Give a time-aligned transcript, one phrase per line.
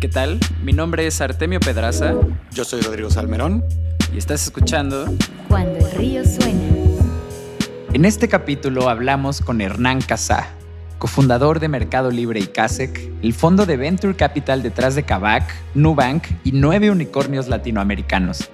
[0.00, 0.40] ¿Qué tal?
[0.62, 2.14] Mi nombre es Artemio Pedraza.
[2.52, 3.62] Yo soy Rodrigo Salmerón.
[4.14, 5.04] Y estás escuchando
[5.46, 6.58] Cuando el río suena.
[7.92, 10.48] En este capítulo hablamos con Hernán Casá,
[10.98, 16.24] cofundador de Mercado Libre y CASEC, el fondo de Venture Capital detrás de Kavak, Nubank
[16.44, 18.48] y nueve unicornios latinoamericanos.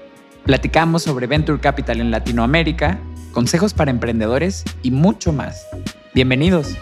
[0.46, 2.98] Platicamos sobre Venture Capital en Latinoamérica,
[3.30, 5.64] consejos para emprendedores y mucho más.
[6.12, 6.76] Bienvenidos.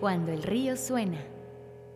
[0.00, 1.18] Cuando el río suena.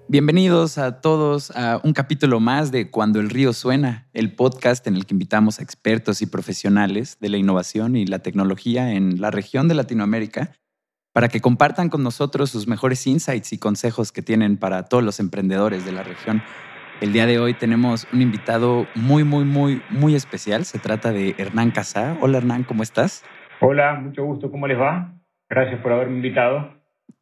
[0.09, 4.95] Bienvenidos a todos a un capítulo más de Cuando el río suena, el podcast en
[4.95, 9.33] el que invitamos a expertos y profesionales de la innovación y la tecnología en la
[9.33, 10.53] región de Latinoamérica
[11.13, 15.19] para que compartan con nosotros sus mejores insights y consejos que tienen para todos los
[15.19, 16.41] emprendedores de la región.
[17.01, 20.67] El día de hoy tenemos un invitado muy, muy, muy, muy especial.
[20.67, 22.17] Se trata de Hernán Casá.
[22.21, 23.25] Hola Hernán, ¿cómo estás?
[23.61, 24.53] Hola, mucho gusto.
[24.53, 25.17] ¿Cómo les va?
[25.51, 26.76] Gracias por haberme invitado.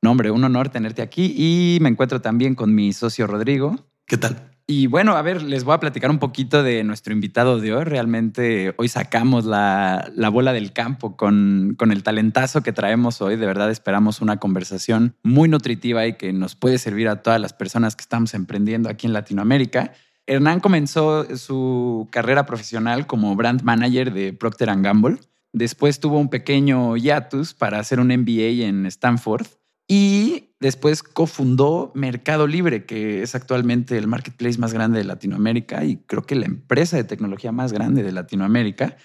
[0.04, 3.87] No, hombre, un honor tenerte aquí y me encuentro también con mi socio Rodrigo.
[4.04, 4.51] ¿Qué tal?
[4.66, 7.84] Y bueno, a ver, les voy a platicar un poquito de nuestro invitado de hoy.
[7.84, 13.37] Realmente hoy sacamos la, la bola del campo con, con, el talentazo que traemos hoy.
[13.37, 17.54] De verdad esperamos una conversación muy nutritiva y que nos puede servir a todas las
[17.54, 19.95] personas que estamos emprendiendo aquí en Latinoamérica.
[20.26, 25.16] Hernán comenzó su carrera profesional como brand manager de Procter⁇ Gamble.
[25.54, 29.46] Después tuvo un pequeño hiatus para hacer un MBA en Stanford
[29.87, 35.96] y después cofundó Mercado Libre, que es actualmente el marketplace más grande de Latinoamérica y
[35.96, 38.96] creo que la empresa de tecnología más grande de Latinoamérica.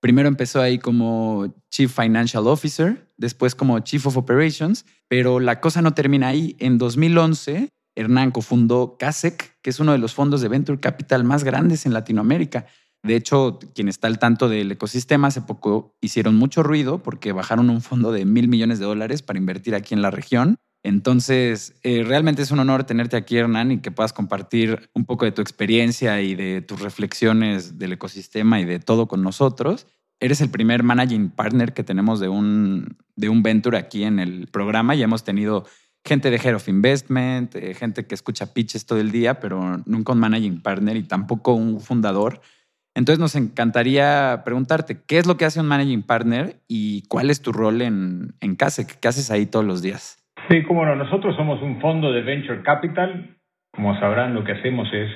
[0.00, 5.82] Primero empezó ahí como Chief Financial Officer, después como Chief of Operations, pero la cosa
[5.82, 6.56] no termina ahí.
[6.58, 11.44] En 2011, Hernán cofundó CASEC, que es uno de los fondos de Venture Capital más
[11.44, 12.66] grandes en Latinoamérica.
[13.02, 17.70] De hecho, quien está al tanto del ecosistema hace poco hicieron mucho ruido porque bajaron
[17.70, 20.58] un fondo de mil millones de dólares para invertir aquí en la región.
[20.82, 25.24] Entonces, eh, realmente es un honor tenerte aquí, Hernán, y que puedas compartir un poco
[25.24, 29.86] de tu experiencia y de tus reflexiones del ecosistema y de todo con nosotros.
[30.20, 34.46] Eres el primer managing partner que tenemos de un, de un venture aquí en el
[34.46, 34.94] programa.
[34.94, 35.66] Ya hemos tenido
[36.04, 40.12] gente de Head of Investment, eh, gente que escucha pitches todo el día, pero nunca
[40.12, 42.40] un managing partner y tampoco un fundador.
[43.00, 47.40] Entonces nos encantaría preguntarte, ¿qué es lo que hace un managing partner y cuál es
[47.40, 49.00] tu rol en, en CASEC?
[49.00, 50.18] ¿Qué haces ahí todos los días?
[50.50, 50.94] Sí, cómo no.
[50.94, 53.38] Nosotros somos un fondo de Venture Capital.
[53.72, 55.08] Como sabrán, lo que hacemos es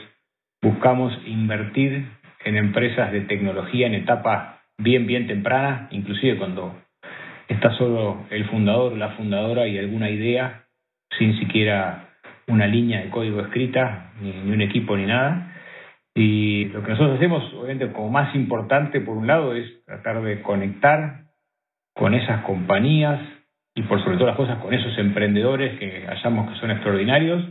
[0.62, 2.08] buscamos invertir
[2.46, 6.74] en empresas de tecnología en etapa bien, bien temprana, inclusive cuando
[7.48, 10.64] está solo el fundador la fundadora y alguna idea,
[11.18, 12.08] sin siquiera
[12.46, 15.50] una línea de código escrita, ni un equipo ni nada.
[16.14, 20.42] Y lo que nosotros hacemos, obviamente, como más importante, por un lado, es tratar de
[20.42, 21.24] conectar
[21.94, 23.20] con esas compañías
[23.74, 27.44] y, por sobre todas las cosas, con esos emprendedores que hallamos que son extraordinarios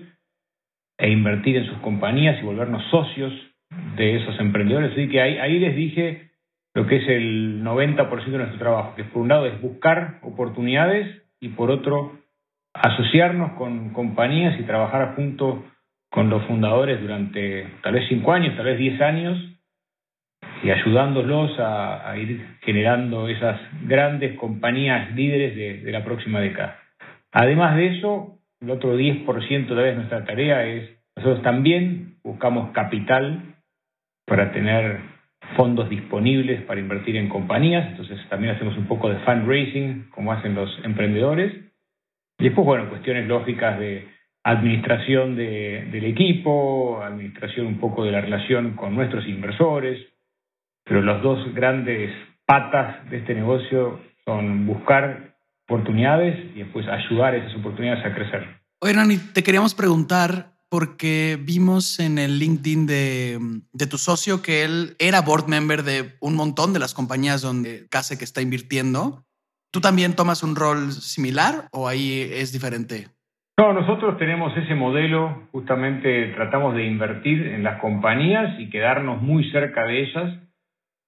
[0.98, 3.34] e invertir en sus compañías y volvernos socios
[3.98, 4.94] de esos emprendedores.
[4.94, 6.32] Así que ahí, ahí les dije
[6.74, 11.24] lo que es el 90% de nuestro trabajo, que por un lado es buscar oportunidades
[11.40, 12.18] y por otro
[12.74, 15.60] asociarnos con compañías y trabajar juntos
[16.14, 19.36] con los fundadores durante tal vez cinco años, tal vez diez años,
[20.62, 26.78] y ayudándolos a, a ir generando esas grandes compañías líderes de, de, la próxima década.
[27.32, 33.56] Además de eso, el otro 10% de vez nuestra tarea es, nosotros también buscamos capital
[34.28, 35.00] para tener
[35.58, 40.54] fondos disponibles para invertir en compañías, entonces también hacemos un poco de fundraising, como hacen
[40.54, 41.54] los emprendedores.
[42.38, 44.14] Y después, bueno, cuestiones lógicas de
[44.44, 50.06] administración de, del equipo, administración un poco de la relación con nuestros inversores,
[50.84, 52.12] pero las dos grandes
[52.46, 58.62] patas de este negocio son buscar oportunidades y después ayudar esas oportunidades a crecer.
[58.82, 63.40] Oye, Rani, te queríamos preguntar porque vimos en el LinkedIn de,
[63.72, 67.88] de, tu socio que él era board member de un montón de las compañías donde
[67.90, 69.26] Case que está invirtiendo.
[69.72, 73.13] ¿Tú también tomas un rol similar o ahí es diferente?
[73.56, 79.50] No, nosotros tenemos ese modelo, justamente tratamos de invertir en las compañías y quedarnos muy
[79.52, 80.40] cerca de ellas,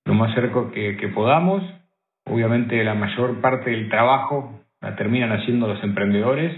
[0.06, 1.64] lo más cerca que, que podamos.
[2.26, 6.54] Obviamente la mayor parte del trabajo la terminan haciendo los emprendedores.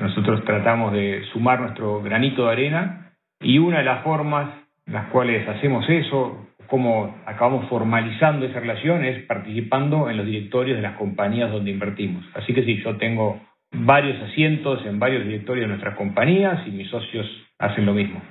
[0.00, 4.50] Nosotros tratamos de sumar nuestro granito de arena y una de las formas
[4.86, 10.76] en las cuales hacemos eso, cómo acabamos formalizando esa relación, es participando en los directorios
[10.76, 12.24] de las compañías donde invertimos.
[12.34, 13.40] Así que sí, yo tengo
[13.72, 17.26] varios asientos en varios directorios de nuestras compañías y mis socios
[17.58, 18.22] hacen lo mismo.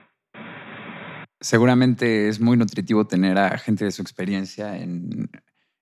[1.40, 5.30] Seguramente es muy nutritivo tener a gente de su experiencia en,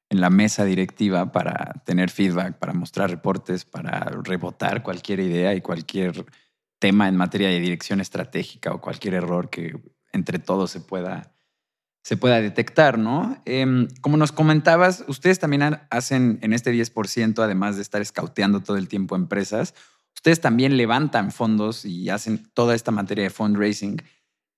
[0.09, 5.61] en la mesa directiva para tener feedback, para mostrar reportes, para rebotar cualquier idea y
[5.61, 6.25] cualquier
[6.79, 9.75] tema en materia de dirección estratégica o cualquier error que
[10.11, 11.34] entre todos se pueda,
[12.05, 13.41] se pueda detectar, ¿no?
[13.45, 18.77] Em, como nos comentabas, ustedes también hacen en este 10%, además de estar escauteando todo
[18.77, 19.73] el tiempo empresas,
[20.13, 24.03] ustedes también levantan fondos y hacen toda esta materia de fundraising.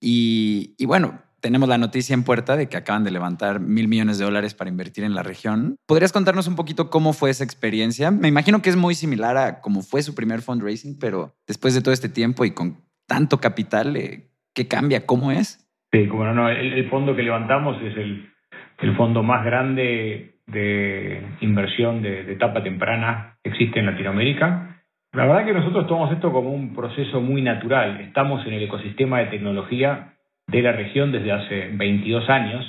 [0.01, 4.17] Y, y bueno, tenemos la noticia en puerta de que acaban de levantar mil millones
[4.17, 5.77] de dólares para invertir en la región.
[5.85, 8.11] ¿Podrías contarnos un poquito cómo fue esa experiencia?
[8.11, 11.81] Me imagino que es muy similar a cómo fue su primer fundraising, pero después de
[11.81, 15.05] todo este tiempo y con tanto capital, eh, ¿qué cambia?
[15.05, 15.66] ¿Cómo es?
[16.03, 23.49] El, fondo que levantamos es el, fondo más grande de inversión de, etapa temprana que
[23.49, 24.83] existe en Latinoamérica.
[25.13, 28.01] La verdad que nosotros tomamos esto como un proceso muy natural.
[28.01, 30.13] Estamos en el ecosistema de tecnología
[30.47, 32.65] de la región desde hace 22 años.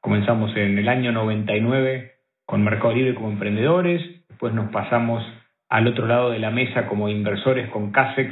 [0.00, 2.12] Comenzamos en el año 99
[2.46, 5.24] con Mercado Libre como emprendedores, después nos pasamos
[5.68, 8.30] al otro lado de la mesa como inversores con CASEC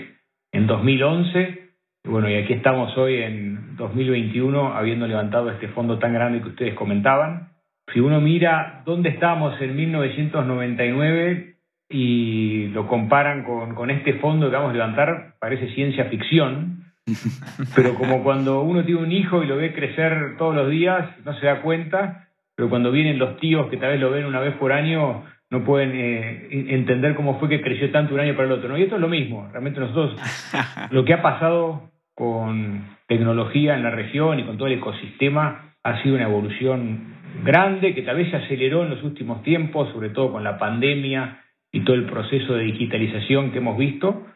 [0.53, 1.64] en 2011.
[2.07, 6.75] Bueno, y aquí estamos hoy en 2021 habiendo levantado este fondo tan grande que ustedes
[6.75, 7.49] comentaban.
[7.95, 11.57] Si uno mira dónde estábamos en 1999
[11.89, 16.93] y lo comparan con, con este fondo que vamos a levantar, parece ciencia ficción,
[17.75, 21.33] pero como cuando uno tiene un hijo y lo ve crecer todos los días, no
[21.41, 24.55] se da cuenta, pero cuando vienen los tíos que tal vez lo ven una vez
[24.57, 28.53] por año, no pueden eh, entender cómo fue que creció tanto un año para el
[28.53, 28.69] otro.
[28.69, 28.77] ¿no?
[28.77, 30.21] Y esto es lo mismo, realmente nosotros,
[30.91, 36.03] lo que ha pasado con tecnología en la región y con todo el ecosistema ha
[36.03, 37.15] sido una evolución
[37.45, 41.43] grande que tal vez se aceleró en los últimos tiempos, sobre todo con la pandemia
[41.73, 44.27] y todo el proceso de digitalización que hemos visto,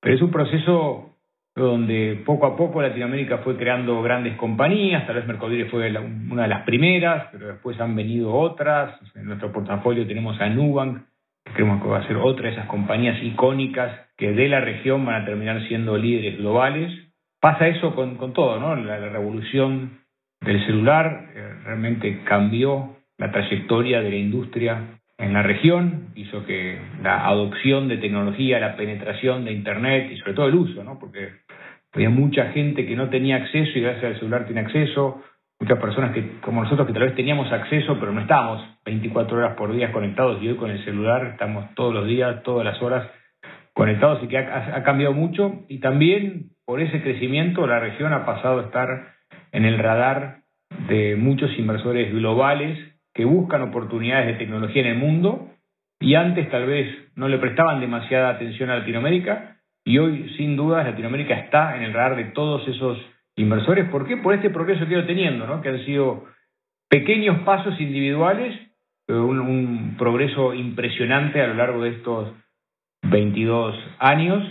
[0.00, 1.16] pero es un proceso
[1.54, 5.90] donde poco a poco Latinoamérica fue creando grandes compañías, tal vez Mercodire fue
[6.30, 9.00] una de las primeras, pero después han venido otras.
[9.14, 10.98] En nuestro portafolio tenemos a Nubank,
[11.44, 15.06] que creemos que va a ser otra de esas compañías icónicas que de la región
[15.06, 16.92] van a terminar siendo líderes globales.
[17.46, 18.74] Pasa eso con, todo, ¿no?
[18.74, 20.00] La, revolución
[20.40, 26.76] del celular eh, realmente cambió la trayectoria de la industria en la región, hizo que
[27.04, 30.98] la adopción de tecnología, la penetración de Internet y sobre todo el uso, ¿no?
[30.98, 31.34] porque
[31.92, 35.22] había mucha gente que no tenía acceso y gracias al celular tiene acceso,
[35.60, 39.54] muchas personas que como nosotros que tal vez teníamos acceso pero no estábamos 24 horas
[39.54, 43.08] por día conectados y hoy con el celular estamos todos los días, todas las horas
[43.72, 48.60] conectados y que ha cambiado mucho y también por ese crecimiento la región ha pasado
[48.60, 49.14] a estar
[49.52, 50.40] en el radar
[50.88, 52.78] de muchos inversores globales
[53.14, 55.50] que buscan oportunidades de tecnología en el mundo
[56.00, 60.82] y antes tal vez no le prestaban demasiada atención a Latinoamérica y hoy sin duda
[60.82, 62.98] Latinoamérica está en el radar de todos esos
[63.36, 63.88] inversores.
[63.88, 64.16] ¿Por qué?
[64.16, 65.62] Por este progreso que ha ido teniendo, ¿no?
[65.62, 66.24] que han sido
[66.88, 68.58] pequeños pasos individuales,
[69.06, 72.32] pero un, progreso impresionante a lo largo de estos
[73.04, 74.42] 22 años.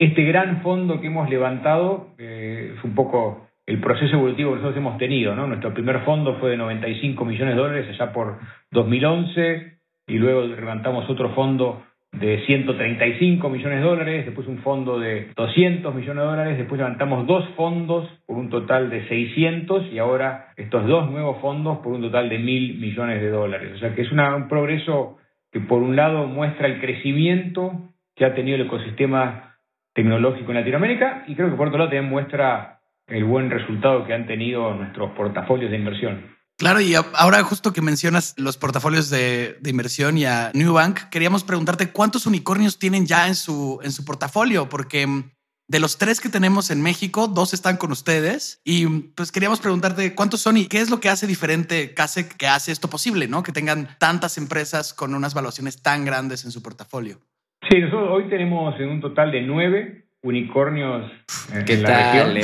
[0.00, 4.78] Este gran fondo que hemos levantado eh, es un poco el proceso evolutivo que nosotros
[4.78, 5.34] hemos tenido.
[5.34, 5.46] ¿no?
[5.46, 8.38] Nuestro primer fondo fue de 95 millones de dólares allá por
[8.70, 9.74] 2011
[10.06, 11.82] y luego levantamos otro fondo
[12.12, 17.26] de 135 millones de dólares, después un fondo de 200 millones de dólares, después levantamos
[17.26, 22.00] dos fondos por un total de 600 y ahora estos dos nuevos fondos por un
[22.00, 23.72] total de mil millones de dólares.
[23.74, 25.18] O sea que es un progreso
[25.52, 29.49] que por un lado muestra el crecimiento que ha tenido el ecosistema
[30.00, 34.14] tecnológico en Latinoamérica y creo que por otro lado también muestra el buen resultado que
[34.14, 36.36] han tenido nuestros portafolios de inversión.
[36.56, 41.90] Claro, y ahora justo que mencionas los portafolios de, inversión y a Newbank, queríamos preguntarte
[41.90, 45.30] cuántos unicornios tienen ya en su, en su portafolio, porque mm,
[45.68, 50.14] de los tres que tenemos en México, dos están con ustedes y pues queríamos preguntarte
[50.14, 53.42] cuántos son y qué es lo que hace diferente CASEC que hace esto posible, ¿no?
[53.42, 57.20] Que tengan tantas empresas con unas valuaciones tan grandes en su portafolio.
[57.68, 61.10] Sí, nosotros hoy tenemos en un total de nueve unicornios
[61.52, 62.36] en, la región.
[62.36, 62.42] Eh?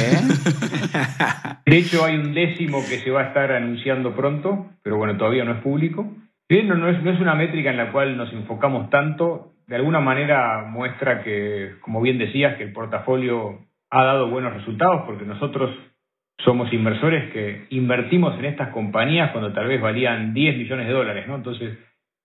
[1.66, 5.44] De hecho, hay un décimo que se va a estar anunciando pronto, pero bueno, todavía
[5.44, 6.06] no es público.
[6.48, 9.52] Bien, no, es, no es una métrica en la cual nos enfocamos tanto.
[9.66, 15.02] De alguna manera muestra que, como bien decías, que el portafolio ha dado buenos resultados
[15.06, 15.74] porque nosotros
[16.38, 21.26] somos inversores que invertimos en estas compañías cuando tal vez valían 10 millones de dólares,
[21.26, 21.34] ¿no?
[21.34, 21.76] Entonces,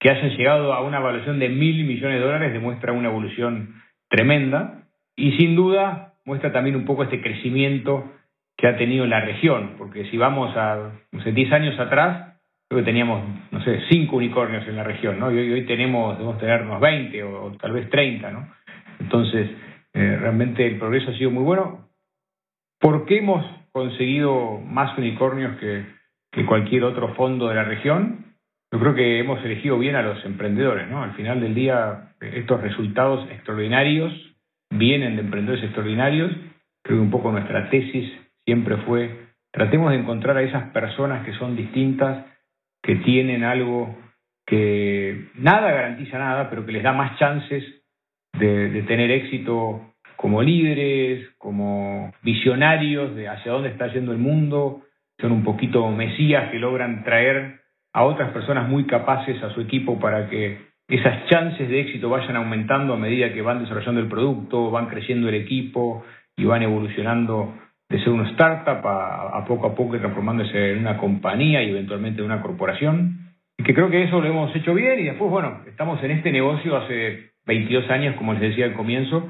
[0.02, 3.76] que hayan llegado a una evaluación de mil millones de dólares demuestra una evolución
[4.10, 4.88] tremenda.
[5.16, 8.12] Y sin duda muestra también un poco este crecimiento
[8.58, 12.36] que ha tenido la región, porque si vamos a no sé, 10 años atrás,
[12.68, 15.32] creo que teníamos, no sé, 5 unicornios en la región, ¿no?
[15.32, 18.52] Y hoy, tenemos, debemos tener unos 20 o, tal vez 30, ¿no?
[19.00, 19.52] Entonces,
[19.94, 21.90] eh, realmente el progreso ha sido muy bueno.
[22.80, 28.31] ¿Por qué hemos conseguido más unicornios que cualquier otro fondo de la región?
[28.72, 31.04] Yo creo que hemos elegido bien a los emprendedores, ¿no?
[31.04, 34.14] Al final del día, estos resultados extraordinarios
[34.70, 36.32] vienen de emprendedores extraordinarios.
[36.82, 38.10] Creo que un poco nuestra tesis
[38.46, 42.26] siempre fue, tratemos de encontrar a esas personas que son distintas,
[42.82, 43.96] que tienen algo
[44.46, 47.64] que nada garantiza nada, pero que les da más chances
[48.40, 54.82] de, tener éxito como líderes, como visionarios de hacia dónde está yendo el mundo,
[55.20, 57.61] son un poquito mesías que logran traer
[57.94, 62.36] a otras personas muy capaces a su equipo para que esas chances de éxito vayan
[62.36, 66.04] aumentando a medida que van desarrollando el producto, van creciendo el equipo
[66.36, 67.54] y van evolucionando
[67.90, 72.26] de ser una startup a, poco a poco transformándose en una compañía y eventualmente en
[72.26, 73.34] una corporación.
[73.58, 76.32] Y que creo que eso lo hemos hecho bien y después, bueno, estamos en este
[76.32, 79.30] negocio hace 22 años, como les decía al comienzo,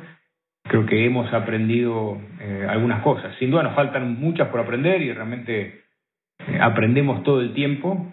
[0.63, 3.35] creo que hemos aprendido eh, algunas cosas.
[3.39, 5.81] Sin duda nos faltan muchas por aprender y realmente
[6.47, 8.11] eh, aprendemos todo el tiempo,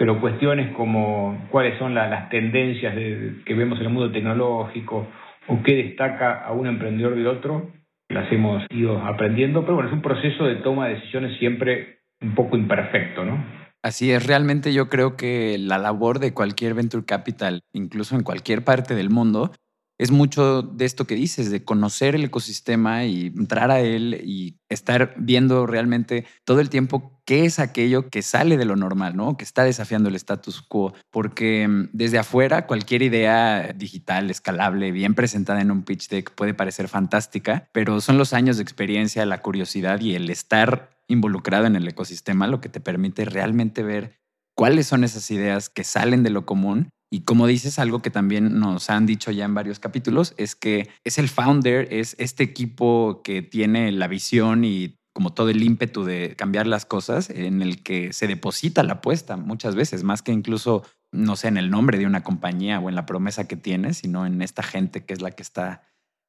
[0.00, 5.06] pero cuestiones como cuáles son las tendencias que vemos en el mundo tecnológico
[5.46, 7.70] o qué destaca a un emprendedor del otro,
[8.08, 12.34] las hemos ido aprendiendo, pero bueno, es un proceso de toma de decisiones siempre un
[12.34, 13.44] poco imperfecto, ¿no?
[13.82, 18.64] Así es, realmente yo creo que la labor de cualquier venture capital, incluso en cualquier
[18.64, 19.52] parte del mundo,
[19.98, 24.56] es mucho de esto que dices, de conocer el ecosistema y entrar a él y
[24.70, 29.36] estar viendo realmente todo el tiempo qué es aquello que sale de lo normal, ¿no?
[29.36, 30.94] Que está desafiando el status quo.
[31.12, 36.54] Porque mm, desde afuera cualquier idea digital, escalable, bien presentada en un pitch deck puede
[36.54, 41.76] parecer fantástica, pero son los años de experiencia, la curiosidad y el estar involucrado en
[41.76, 44.18] el ecosistema lo que te permite realmente ver
[44.56, 48.60] cuáles son esas ideas que salen de lo común y como dices, algo que también
[48.60, 53.22] nos han dicho ya en varios capítulos es que es el founder, es este equipo
[53.24, 57.82] que tiene la visión y como todo el ímpetu de cambiar las cosas en el
[57.82, 61.98] que se deposita la apuesta muchas veces, más que incluso, no sé, en el nombre
[61.98, 65.20] de una compañía o en la promesa que tiene, sino en esta gente que es
[65.20, 65.82] la que está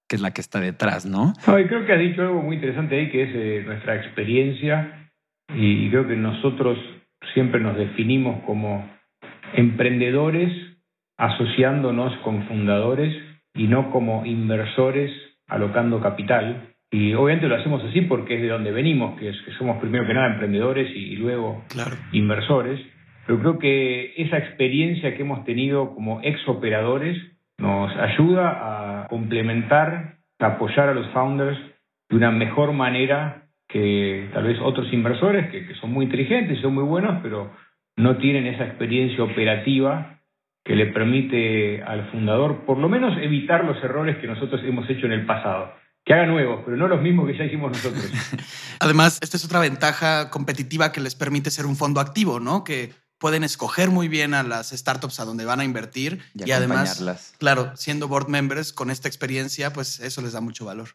[0.09, 1.31] que es la que está detrás, ¿no?
[1.45, 5.09] creo que has dicho algo muy interesante ahí, que es eh, nuestra experiencia,
[5.55, 6.77] y creo que nosotros
[7.33, 8.91] siempre nos definimos como
[9.53, 10.51] emprendedores
[11.17, 13.15] asociándonos con fundadores
[13.53, 15.09] y no como inversores
[15.47, 16.70] alocando capital.
[16.93, 20.05] Y obviamente lo hacemos así porque es de donde venimos, que, es, que somos primero
[20.05, 21.63] que nada emprendedores y, luego
[22.11, 22.81] inversores.
[23.25, 27.17] Pero creo que esa experiencia que hemos tenido como ex operadores
[27.57, 31.57] nos ayuda a complementar, a apoyar a los founders
[32.09, 36.61] de una mejor manera que tal vez otros inversores que, que son muy inteligentes y
[36.61, 37.51] son muy buenos, pero
[37.95, 40.17] no tienen esa experiencia operativa
[40.65, 45.05] que le permite al fundador por lo menos evitar los errores que nosotros hemos hecho
[45.05, 45.73] en el pasado.
[46.03, 48.03] Que haga nuevos, pero no los mismos que ya hicimos nosotros.
[48.79, 52.63] Además, esta es otra ventaja competitiva que les permite ser un fondo activo, ¿no?
[52.63, 56.51] Que pueden escoger muy bien a las startups a donde van a invertir y, y
[56.53, 60.89] además, claro, siendo board members con esta experiencia, pues eso les da mucho valor.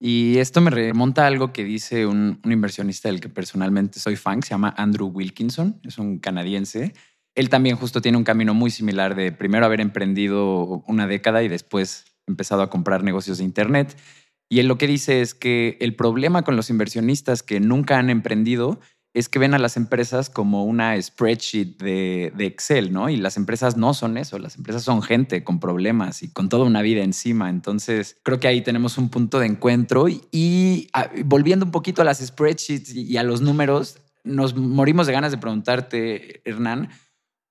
[0.00, 4.16] Y esto me remonta a algo que dice un, un inversionista del que personalmente soy
[4.16, 6.94] fan, se llama Andrew Wilkinson, es un canadiense,
[7.36, 11.48] él también justo tiene un camino muy similar de primero haber emprendido una década y
[11.48, 13.96] después empezado a comprar negocios de Internet.
[14.48, 18.10] Y él lo que dice es que el problema con los inversionistas que nunca han
[18.10, 18.80] emprendido
[19.16, 23.08] es que ven a las empresas como una spreadsheet de, Excel, ¿no?
[23.08, 26.66] Y las empresas no son eso, las empresas son gente con problemas y con toda
[26.66, 27.48] una vida encima.
[27.48, 32.04] Entonces, creo que ahí tenemos un punto de encuentro y, ah, volviendo un poquito a
[32.04, 36.90] las spreadsheets y a los números, nos morimos de ganas de preguntarte, Hernán,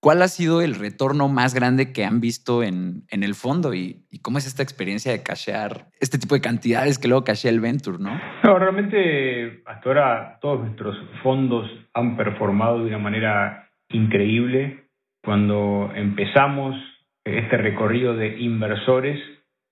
[0.06, 4.06] ¿Cuál ha sido el retorno más grande que han visto en, en el fondo y,
[4.22, 7.98] cómo es esta experiencia de cashear este tipo de cantidades que luego cashea el Venture,
[8.00, 8.12] no?
[8.44, 14.84] No, realmente hasta ahora todos nuestros fondos han performado de una manera increíble.
[15.24, 16.76] Cuando empezamos
[17.24, 19.20] este recorrido de inversores,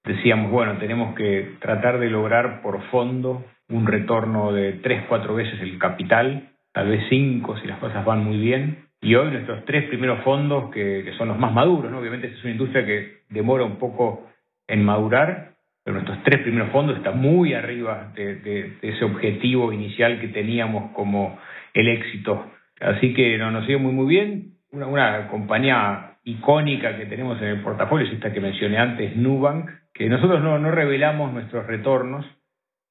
[0.04, 5.62] decíamos, bueno, tenemos que tratar de lograr por fondo un retorno de tres, cuatro veces
[5.62, 8.88] el capital, tal vez cinco si las cosas van muy bien.
[9.04, 12.00] Y hoy nuestros tres primeros fondos, que, son los más maduros, ¿no?
[12.00, 14.30] obviamente es una industria que demora un poco
[14.66, 20.30] en madurar, pero nuestros tres primeros fondos están muy arriba de, ese objetivo inicial que
[20.30, 21.38] teníamos como
[21.74, 22.50] el éxito.
[22.80, 24.54] Así que no, nos sigue muy muy bien.
[24.72, 29.70] Una, una compañía icónica que tenemos en el portafolio es esta que mencioné antes, Nubank,
[29.94, 32.26] que nosotros no, no revelamos nuestros retornos,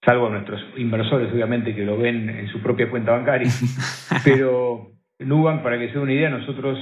[0.05, 3.49] salvo nuestros inversores obviamente que lo ven en su propia cuenta bancaria,
[4.25, 4.92] pero
[5.27, 6.79] Nubank, para que se dé una idea, nosotros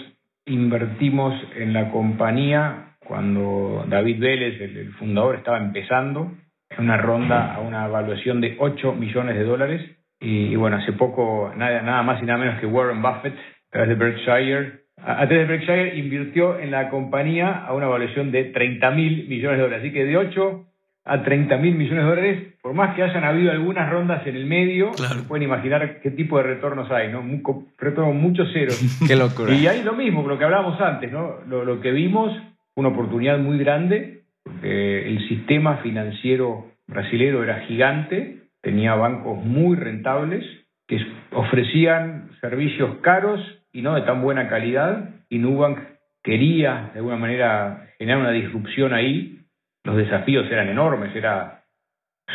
[0.46, 6.32] invertimos en la compañía cuando David Vélez, el, fundador, estaba empezando,
[6.70, 9.96] en una ronda a una evaluación de 8 millones de dólares.
[10.20, 13.88] Y, bueno, hace poco, nada, nada más y nada menos que Warren Buffett, a través
[13.88, 18.90] de Berkshire, a, través de Berkshire invirtió en la compañía a una evaluación de 30
[18.90, 19.84] mil millones de dólares.
[19.84, 20.66] Así que de 8
[21.04, 24.44] a 30 mil millones de dólares, por más que hayan habido algunas rondas en el
[24.46, 25.22] medio, Claro.
[25.26, 27.20] pueden imaginar qué tipo de retornos hay, ¿no?
[27.20, 28.78] Un co- retorno muchos ceros.
[29.08, 29.52] Qué locura.
[29.54, 31.36] Y hay lo mismo, lo que hablábamos antes, ¿no?
[31.48, 32.36] Lo, lo que vimos,
[32.76, 40.44] una oportunidad muy grande, porque el sistema financiero brasilero era gigante, tenía bancos muy rentables,
[40.86, 40.98] que
[41.32, 43.40] ofrecían servicios caros
[43.72, 45.78] y no de tan buena calidad, y Nubank
[46.22, 49.39] quería de alguna manera generar una disrupción ahí,
[49.84, 51.64] los desafíos eran enormes, era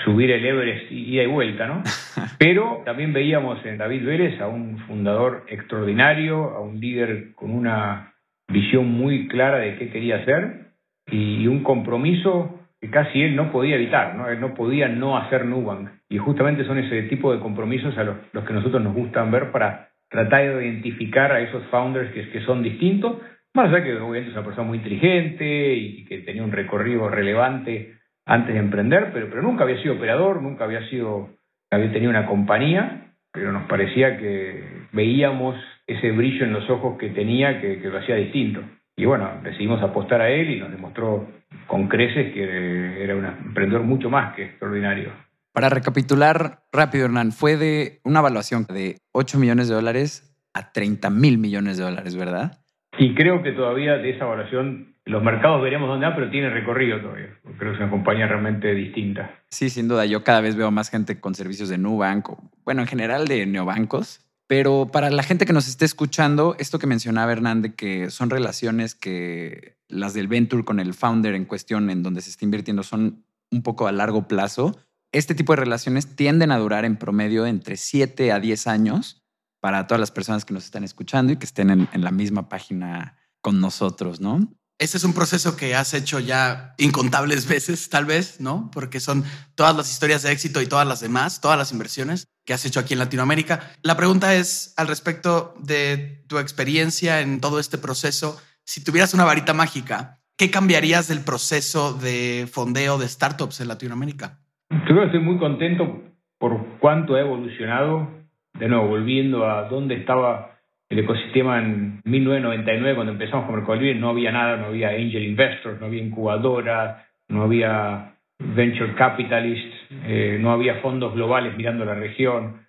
[0.03, 1.83] subir el Everest y- ida y vuelta, ¿no?
[2.39, 8.13] Pero también veíamos en David Vélez a un fundador extraordinario, a un líder con una
[8.47, 10.65] visión muy clara de qué quería hacer
[11.07, 14.29] y un compromiso que casi él no podía evitar, ¿no?
[14.29, 15.89] Él no podía no hacer Nubank.
[16.09, 19.51] Y justamente son ese tipo de compromisos a los, los que nosotros nos gustan ver
[19.51, 23.17] para tratar de identificar a esos founders que, que son distintos,
[23.55, 27.95] más allá que es una persona muy inteligente y que tenía un recorrido relevante
[28.25, 31.29] antes de emprender, pero, pero nunca había sido operador, nunca había sido,
[31.71, 35.55] había tenido una compañía, pero nos parecía que veíamos
[35.87, 38.61] ese brillo en los ojos que tenía que, que lo hacía distinto.
[38.97, 41.27] Y bueno, decidimos apostar a él y nos demostró
[41.67, 45.11] con creces que era un emprendedor mucho más que extraordinario.
[45.53, 51.09] Para recapitular rápido, Hernán, fue de una evaluación de 8 millones de dólares a 30
[51.09, 52.64] mil millones de dólares, ¿verdad?
[52.97, 57.01] Y creo que todavía de esa evaluación, los mercados veremos dónde va, pero tiene recorrido
[57.01, 57.37] todavía.
[57.43, 59.43] Creo que es una compañía realmente distinta.
[59.49, 60.05] Sí, sin duda.
[60.05, 63.45] Yo cada vez veo más gente con servicios de Nubank, o, bueno, en general de
[63.45, 64.21] neobancos.
[64.47, 68.29] Pero para la gente que nos esté escuchando, esto que mencionaba Hernán, de que son
[68.29, 72.83] relaciones que las del venture con el founder en cuestión, en donde se está invirtiendo,
[72.83, 74.77] son un poco a largo plazo.
[75.11, 79.24] Este tipo de relaciones tienden a durar en promedio entre 7 a 10 años
[79.65, 82.49] para todas las personas que nos están escuchando y que estén en, en la misma
[82.49, 84.41] página con nosotros, ¿no?
[84.77, 88.69] Este es un proceso que has hecho ya incontables veces, tal vez, ¿no?
[88.71, 89.23] Porque son
[89.55, 92.79] todas las historias de éxito y todas las demás, todas las inversiones que has hecho
[92.79, 93.71] aquí en Latinoamérica.
[93.81, 98.39] La pregunta es al respecto de tu experiencia en todo este proceso.
[98.65, 104.37] Si tuvieras una varita mágica, ¿qué cambiarías del proceso de fondeo de startups en Latinoamérica?
[104.69, 106.03] Yo creo que estoy muy contento
[106.37, 108.24] por cuánto ha evolucionado.
[108.59, 110.51] De nuevo, volviendo a dónde estaba
[110.89, 115.23] el ecosistema en 1999, cuando empezamos con Mercado Libre, no había nada, no había angel
[115.23, 121.95] investors, no había incubadoras, no había venture capitalists, eh, no había fondos globales mirando la
[121.95, 122.65] región.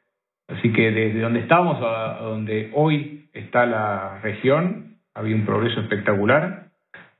[0.48, 6.68] Así que desde donde estábamos a, donde hoy está la región, había un progreso espectacular.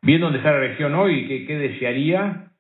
[0.03, 2.53] Viendo dónde está la región hoy, ¿qué, qué desearía?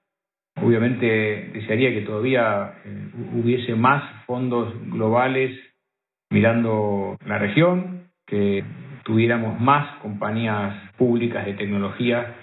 [0.63, 5.66] Obviamente desearía que todavía eh, hubiese más fondos globales
[6.31, 8.65] mirando la región, que
[9.05, 12.35] tuviéramos más compañías públicas de tecnología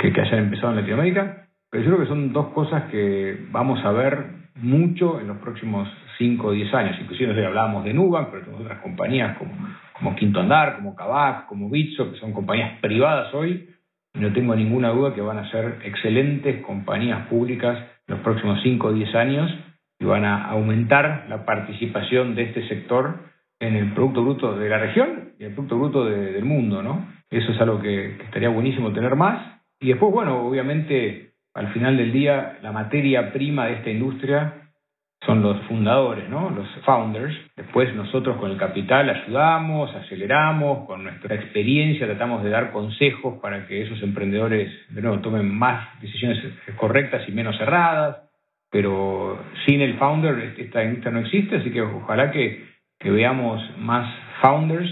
[0.00, 1.48] que, hayan empezado en Latinoamérica.
[1.70, 5.88] Pero yo creo que son dos cosas que vamos a ver mucho en los próximos
[6.18, 6.96] 5 o 10 años.
[7.00, 11.68] Inclusive nosotros hablábamos de Nubank, pero tenemos otras compañías como, Quinto Andar, como Kavak, como
[11.68, 13.68] Bitso, que son compañías privadas hoy,
[14.14, 18.86] no tengo ninguna duda que van a ser excelentes compañías públicas en los próximos 5
[18.86, 19.52] o 10 años
[19.98, 23.20] y van a aumentar la participación de este sector
[23.60, 27.06] en el Producto Bruto de la región y el Producto Bruto de- del mundo, ¿no?
[27.30, 29.60] Eso es algo que, que estaría buenísimo tener más.
[29.80, 34.54] Y después, bueno, obviamente, al final del día, la materia prima de esta industria
[35.24, 36.50] son los fundadores, ¿no?
[36.50, 37.34] Los founders.
[37.56, 43.66] Después nosotros con el capital ayudamos, aceleramos, con nuestra experiencia tratamos de dar consejos para
[43.66, 46.38] que esos emprendedores, de nuevo, tomen más decisiones
[46.76, 48.25] correctas y menos erradas.
[48.70, 52.64] Pero sin el founder esta industria no existe, así que ojalá que,
[52.98, 54.90] que veamos más founders.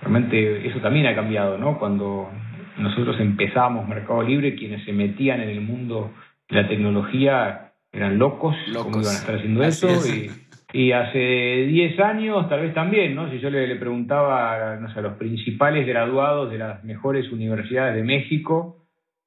[0.00, 1.78] Realmente eso también ha cambiado, ¿no?
[1.78, 2.30] Cuando
[2.78, 6.12] nosotros empezamos Mercado Libre, quienes se metían en el mundo
[6.48, 8.84] de la tecnología eran locos, Locos.
[8.84, 9.88] cómo iban a estar haciendo Así eso.
[9.88, 10.46] es.
[10.72, 13.28] Y, y hace 10 años tal vez también, ¿no?
[13.30, 17.96] Si yo le, le preguntaba no sé, a los principales graduados de las mejores universidades
[17.96, 18.79] de México,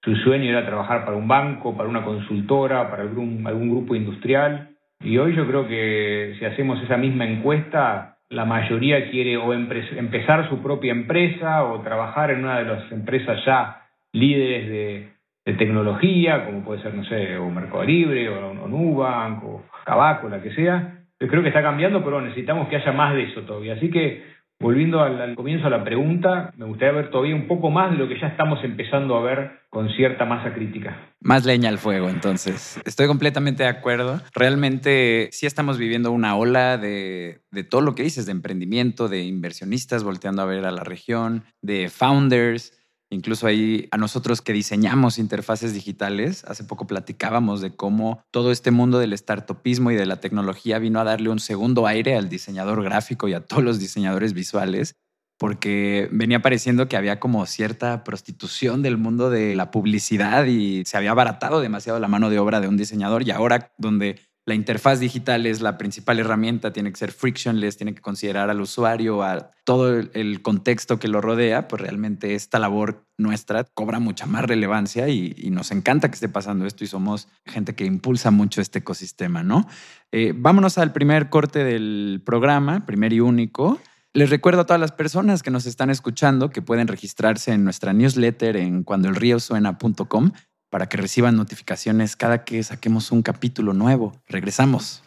[0.03, 4.69] su sueño era trabajar para un banco, para una consultora, para algún, algún grupo industrial.
[4.99, 10.49] Y hoy yo creo que si hacemos esa misma encuesta, la mayoría quiere o empezar
[10.49, 15.09] su propia empresa o trabajar en una de las empresas ya líderes de,
[15.45, 20.29] de tecnología, como puede ser, no sé, o Mercado Libre, o, o Nubank, o Cabaco,
[20.29, 20.99] la que sea.
[21.19, 23.75] Yo creo que está cambiando, pero necesitamos que haya más de eso todavía.
[23.75, 24.23] Así que,
[24.63, 28.07] volviendo al, comienzo a la pregunta, me gustaría ver todavía un poco más de lo
[28.07, 31.13] que ya estamos empezando a ver con cierta masa crítica.
[31.19, 32.81] Más leña al fuego, entonces.
[32.85, 34.21] Estoy completamente de acuerdo.
[34.33, 40.03] Realmente sí estamos viviendo una ola de todo lo que dices, de emprendimiento, de inversionistas
[40.03, 42.82] volteando a ver a la región, de founders.
[43.13, 48.71] Incluso ahí a nosotros que diseñamos interfaces digitales, hace poco platicábamos de cómo todo este
[48.71, 52.83] mundo del startupismo y de la tecnología vino a darle un segundo aire al diseñador
[52.83, 54.95] gráfico y a todos los diseñadores visuales
[55.37, 60.95] porque venía pareciendo que había como cierta prostitución del mundo de la publicidad y se
[60.95, 64.99] había abaratado demasiado la mano de obra de un diseñador y ahora donde la interfaz
[64.99, 69.51] digital es la principal herramienta, tiene que ser frictionless, tiene que considerar al usuario, a
[69.63, 75.07] todo el contexto que lo rodea, pues realmente esta labor nuestra cobra mucha más relevancia
[75.07, 79.43] y, nos encanta que esté pasando esto y somos gente que impulsa mucho este ecosistema,
[79.43, 79.67] ¿no?
[80.11, 83.79] Eh, vámonos al primer corte del programa, primer y único.
[84.13, 87.93] Les recuerdo a todas las personas que nos están escuchando que pueden registrarse en nuestra
[87.93, 90.31] newsletter en cuandoelriosuena.com
[90.73, 94.19] para que reciban notificaciones cada que saquemos un capítulo nuevo.
[94.27, 95.03] Regresamos.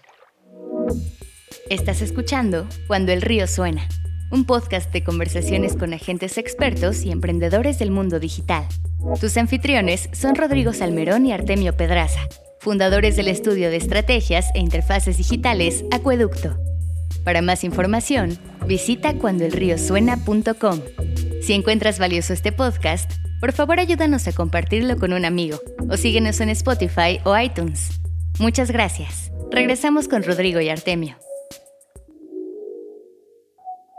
[1.68, 3.88] Estás escuchando Cuando el río suena,
[4.30, 8.64] un podcast de conversaciones con agentes expertos y emprendedores del mundo digital.
[9.20, 12.20] Tus anfitriones son Rodrigo Salmerón y Artemio Pedraza,
[12.60, 16.56] fundadores del estudio de estrategias e interfaces digitales Acueducto.
[17.24, 20.80] Para más información, visita cuandoelriosuena.com.
[21.42, 26.40] Si encuentras valioso este podcast, por favor ayúdanos a compartirlo con un amigo o síguenos
[26.40, 27.90] en Spotify o iTunes.
[28.38, 29.30] Muchas gracias.
[29.50, 31.16] Regresamos con Rodrigo y Artemio.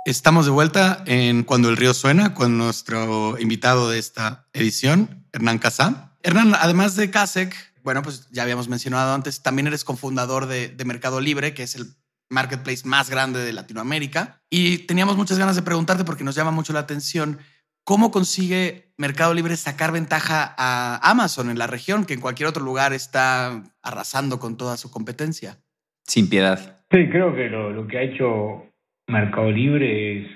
[0.06, 5.60] Estamos de vuelta en Cuando el río suena con nuestro invitado de esta edición, Hernán
[5.60, 6.15] Casá.
[6.23, 10.86] Hernán, además de CASEC, bueno, pues ya habíamos mencionado antes, también eres cofundador de, de
[10.86, 11.93] Mercado Libre, que es el
[12.30, 14.41] marketplace más grande de Latinoamérica.
[14.50, 17.39] Y teníamos muchas ganas de preguntarte porque nos llama mucho la atención
[17.88, 22.62] cómo consigue Mercado Libre sacar ventaja a Amazon en la región, que en cualquier otro
[22.62, 25.56] lugar está arrasando con toda su competencia.
[26.04, 26.84] Sin piedad.
[26.91, 28.65] Sí, creo que lo, que ha hecho
[29.08, 30.28] Mercado Libre es,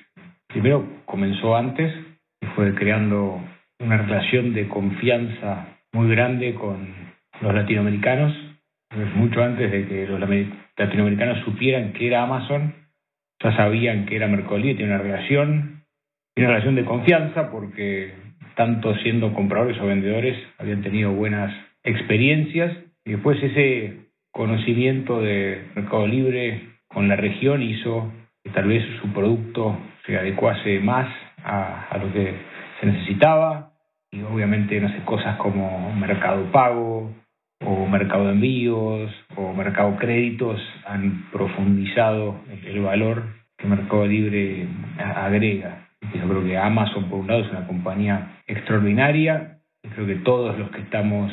[0.47, 1.93] primero comenzó antes
[2.41, 3.43] y fue creando
[3.81, 6.95] una relación de confianza muy grande con
[7.41, 8.33] los latinoamericanos,
[9.15, 10.21] mucho antes de que los
[10.77, 12.73] latinoamericanos supieran que era Amazon,
[13.43, 15.80] ya sabían que era Mercado Libre, tiene una relación,
[16.41, 18.13] una relación de confianza porque
[18.55, 22.75] tanto siendo compradores o vendedores habían tenido buenas experiencias
[23.05, 28.11] y después ese conocimiento de Mercado Libre con la región hizo
[28.43, 31.07] que tal vez su producto se adecuase más
[31.43, 32.33] a, lo que
[32.79, 33.73] se necesitaba
[34.11, 37.11] y obviamente no sé cosas como mercado pago
[37.63, 43.25] o mercado envíos o mercado créditos han profundizado el valor
[43.57, 44.65] que Mercado Libre
[44.97, 45.90] agrega.
[46.13, 49.59] Yo creo que Amazon, por un lado, es una compañía extraordinaria.
[49.95, 51.31] Creo que todos los que estamos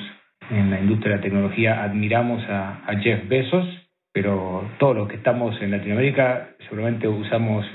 [0.51, 3.67] en la industria de la tecnología admiramos a, Jeff Bezos,
[4.13, 7.67] pero todos los que estamos en Latinoamérica seguramente usamos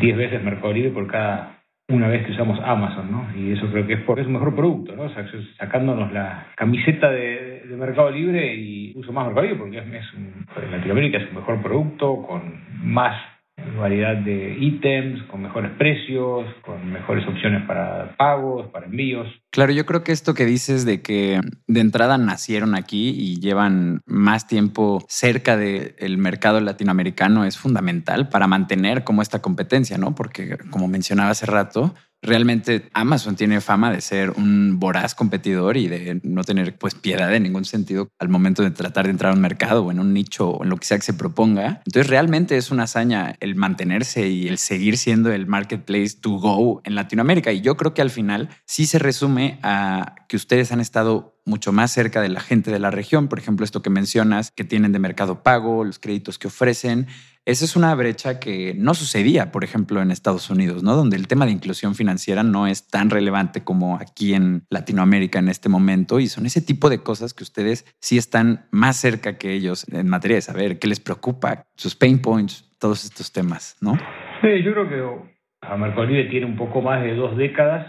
[0.00, 1.58] 10 eh, veces Mercado Libre por cada
[1.88, 3.26] una vez que usamos Amazon, ¿no?
[3.36, 5.02] Y eso creo que es porque es un mejor producto, ¿no?
[5.04, 5.26] O sea,
[5.58, 11.18] sacándonos la camiseta de, Mercado Libre y uso más Mercado Libre porque es, en Latinoamérica
[11.18, 17.66] es un mejor producto con más variedad de ítems, con mejores precios, con mejores opciones
[17.66, 19.26] para pagos, para envíos.
[19.50, 24.00] Claro, yo creo que esto que dices de que de entrada nacieron aquí y llevan
[24.06, 30.14] más tiempo cerca del mercado latinoamericano es fundamental para mantener como esta competencia, ¿no?
[30.14, 35.88] Porque como mencionaba hace rato, realmente Amazon tiene fama de ser un voraz competidor y
[35.88, 39.34] de no tener pues piedad en ningún sentido al momento de tratar de entrar a
[39.34, 41.82] un mercado o en un nicho o en lo que sea que se proponga.
[41.84, 46.80] Entonces realmente es una hazaña el mantenerse y el seguir siendo el marketplace to go
[46.84, 47.52] en Latinoamérica.
[47.52, 51.72] Y yo creo que al final sí se resume a que ustedes han estado mucho
[51.72, 53.28] más cerca de la gente de la región.
[53.28, 57.08] Por ejemplo, esto que mencionas, que tienen de mercado pago, los créditos que ofrecen
[57.44, 60.94] esa es una brecha que no sucedía, por ejemplo, en Estados Unidos, ¿no?
[60.94, 65.48] Donde el tema de inclusión financiera no es tan relevante como aquí en Latinoamérica en
[65.48, 69.54] este momento y son ese tipo de cosas que ustedes sí están más cerca que
[69.54, 73.98] ellos en materia de saber qué les preocupa, sus pain points, todos estos temas, ¿no?
[74.40, 77.88] Sí, yo creo que a Mercado Libre tiene un poco más de dos décadas.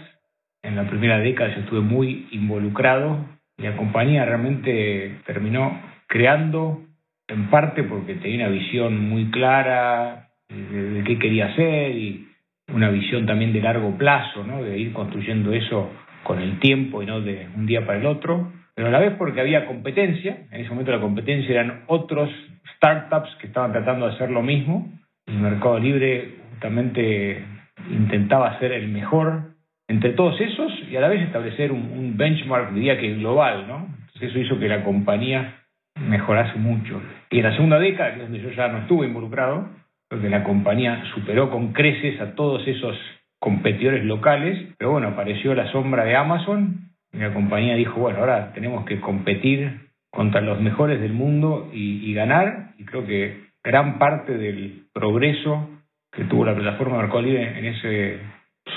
[0.64, 3.24] En la primera década yo estuve muy involucrado
[3.58, 6.82] la compañía realmente terminó creando
[7.28, 12.28] en parte porque tenía una visión muy clara de, qué quería hacer y
[12.72, 14.62] una visión también de largo plazo, ¿no?
[14.62, 15.90] de ir construyendo eso
[16.22, 19.14] con el tiempo y no de un día para el otro, pero a la vez
[19.18, 22.30] porque había competencia, en ese momento la competencia eran otros
[22.76, 24.90] startups que estaban tratando de hacer lo mismo,
[25.26, 27.44] el Mercado Libre justamente
[27.90, 29.53] intentaba ser el mejor
[29.94, 33.86] entre todos esos y a la vez establecer un, benchmark, diría que global, ¿no?
[34.06, 35.62] Entonces eso hizo que la compañía
[36.00, 37.00] mejorase mucho.
[37.30, 39.68] Y en la segunda década, que es donde yo ya no estuve involucrado,
[40.10, 42.96] porque la compañía superó con creces a todos esos
[43.38, 48.52] competidores locales, pero bueno, apareció la sombra de Amazon y la compañía dijo, bueno, ahora
[48.52, 54.36] tenemos que competir contra los mejores del mundo y, ganar, y creo que gran parte
[54.36, 55.70] del progreso
[56.10, 58.18] que tuvo la plataforma Mercado en, ese,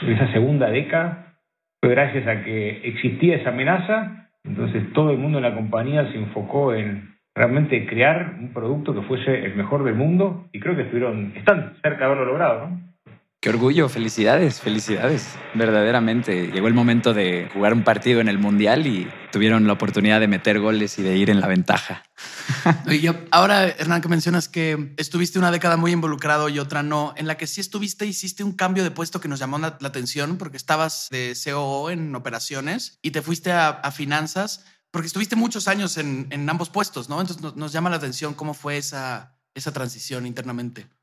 [0.01, 1.35] en esa segunda década
[1.81, 6.17] fue gracias a que existía esa amenaza, entonces todo el mundo en la compañía se
[6.17, 10.83] enfocó en realmente crear un producto que fuese el mejor del mundo y creo que
[10.83, 12.86] estuvieron, están cerca de haberlo logrado, ¿no?
[13.47, 15.25] Qué orgullo, felicidades, felicidades.
[15.53, 20.19] Verdaderamente llegó el momento de jugar un partido en el Mundial y tuvieron la oportunidad
[20.19, 22.03] de meter goles y de ir en la ventaja.
[22.91, 27.25] Y ahora, Hernán, que mencionas que estuviste una década muy involucrado y otra no, en
[27.25, 30.57] la que sí estuviste, hiciste un cambio de puesto que nos llamó la, atención porque
[30.57, 36.49] estabas de COO en operaciones y te fuiste a, finanzas porque estuviste muchos años en,
[36.49, 37.21] ambos puestos, ¿no?
[37.21, 40.96] Entonces nos, llama la atención cómo fue esa, esa transición internamente.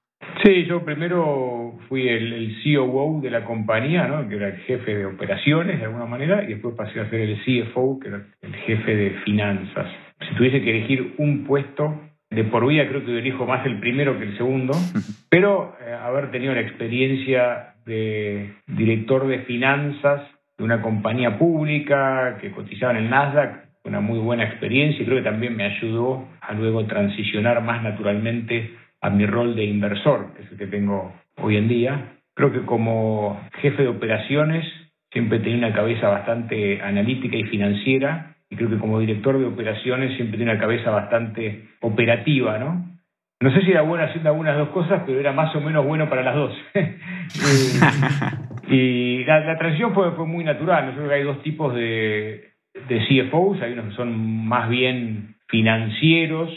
[0.45, 4.29] Sí, yo primero fui el, el COO de la compañía, ¿no?
[4.29, 7.39] que era el jefe de operaciones de alguna manera, y después pasé a ser el
[7.39, 9.87] CFO, que era el jefe de finanzas.
[10.21, 14.19] Si tuviese que elegir un puesto de por vida, creo que elijo más el primero
[14.19, 14.75] que el segundo,
[15.31, 20.29] pero eh, haber tenido la experiencia de director de finanzas
[20.59, 25.19] de una compañía pública que cotizaba en el Nasdaq, una muy buena experiencia y creo
[25.19, 30.45] que también me ayudó a luego transicionar más naturalmente a mi rol de inversor, que
[30.45, 32.15] es el que tengo hoy en día.
[32.35, 34.65] Creo que como jefe de operaciones
[35.13, 40.17] siempre tenía una cabeza bastante analítica y financiera y creo que como director de operaciones
[40.17, 42.97] siempre tenía una cabeza bastante operativa, ¿no?
[43.41, 46.09] No sé si era bueno haciendo algunas dos cosas, pero era más o menos bueno
[46.09, 46.57] para las dos.
[48.71, 50.87] y, la, transición fue, fue muy natural.
[50.87, 52.53] Yo creo que hay dos tipos de,
[52.89, 53.61] de CFOs.
[53.61, 56.49] Hay unos que son más bien financieros,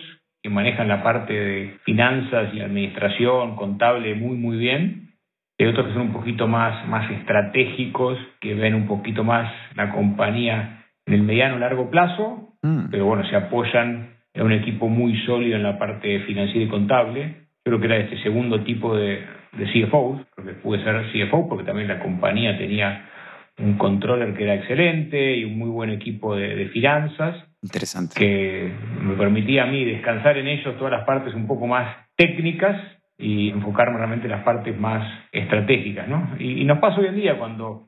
[0.48, 5.10] que manejan la parte de finanzas y administración contable muy, muy bien.
[5.60, 9.92] Hay otros que son un poquito más, más estratégicos, que ven un poquito más la
[9.92, 12.86] compañía en el mediano largo plazo, mm.
[12.92, 17.36] pero bueno, se apoyan en un equipo muy sólido en la parte financiera y contable.
[17.66, 21.66] Creo que era este segundo tipo de, de CFOs, creo que pude ser CFO porque
[21.66, 23.06] también la compañía tenía
[23.60, 27.36] un controller que era excelente y un muy buen equipo de, de finanzas.
[27.62, 28.16] Interesante.
[28.18, 32.98] Que me permitía a mí descansar en ellos todas las partes un poco más técnicas
[33.18, 36.08] y enfocarme realmente en las partes más estratégicas.
[36.08, 36.36] ¿no?
[36.40, 37.88] Y, nos pasa hoy en día cuando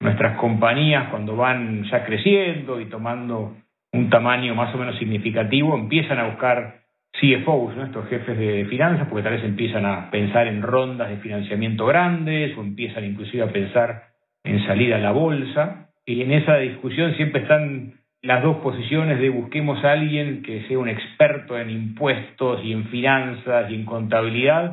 [0.00, 3.56] nuestras compañías, cuando van ya creciendo y tomando
[3.92, 6.82] un tamaño más o menos significativo, empiezan a buscar
[7.20, 7.84] CFOs, ¿no?
[7.84, 12.56] estos jefes de finanzas, porque tal vez empiezan a pensar en rondas de financiamiento grandes
[12.56, 14.02] o empiezan inclusive a pensar
[14.44, 15.90] en salir a la bolsa.
[16.06, 20.78] Y en esa discusión siempre están las dos posiciones de busquemos a alguien que sea
[20.78, 24.72] un experto en impuestos y en finanzas y en contabilidad,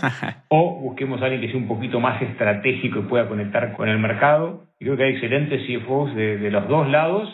[0.49, 3.99] o busquemos a alguien que sea un poquito más estratégico y pueda conectar con el
[3.99, 4.63] mercado.
[4.79, 7.29] Y creo que hay excelentes CFOs de, de los dos lados,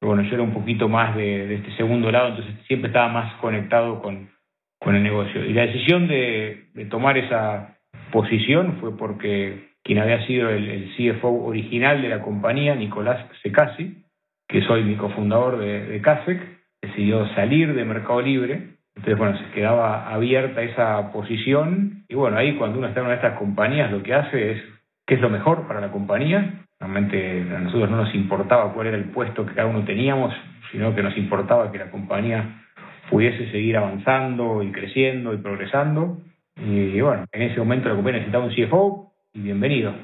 [0.00, 3.34] pero bueno, yo era un poquito más de, este segundo lado, entonces siempre estaba más
[3.34, 4.30] conectado con,
[4.80, 5.44] con el negocio.
[5.44, 7.78] Y la decisión de, de tomar esa
[8.10, 14.04] posición fue porque quien había sido el, el CFO original de la compañía, Nicolás Secasi,
[14.48, 16.40] que soy mi cofundador de, de CASEC,
[16.80, 18.68] decidió salir de Mercado Libre.
[18.94, 22.04] Entonces, bueno, se quedaba abierta esa posición.
[22.08, 24.62] Y bueno, ahí cuando uno está en una de estas compañías, lo que hace es
[25.06, 26.64] qué es lo mejor para la compañía.
[26.78, 30.34] Realmente a nosotros no nos importaba cuál era el puesto que cada uno teníamos,
[30.70, 32.62] sino que nos importaba que la compañía
[33.08, 36.18] pudiese seguir avanzando y creciendo y progresando.
[36.56, 39.94] Y, bueno, en ese momento la compañía necesitaba un CFO y bienvenido.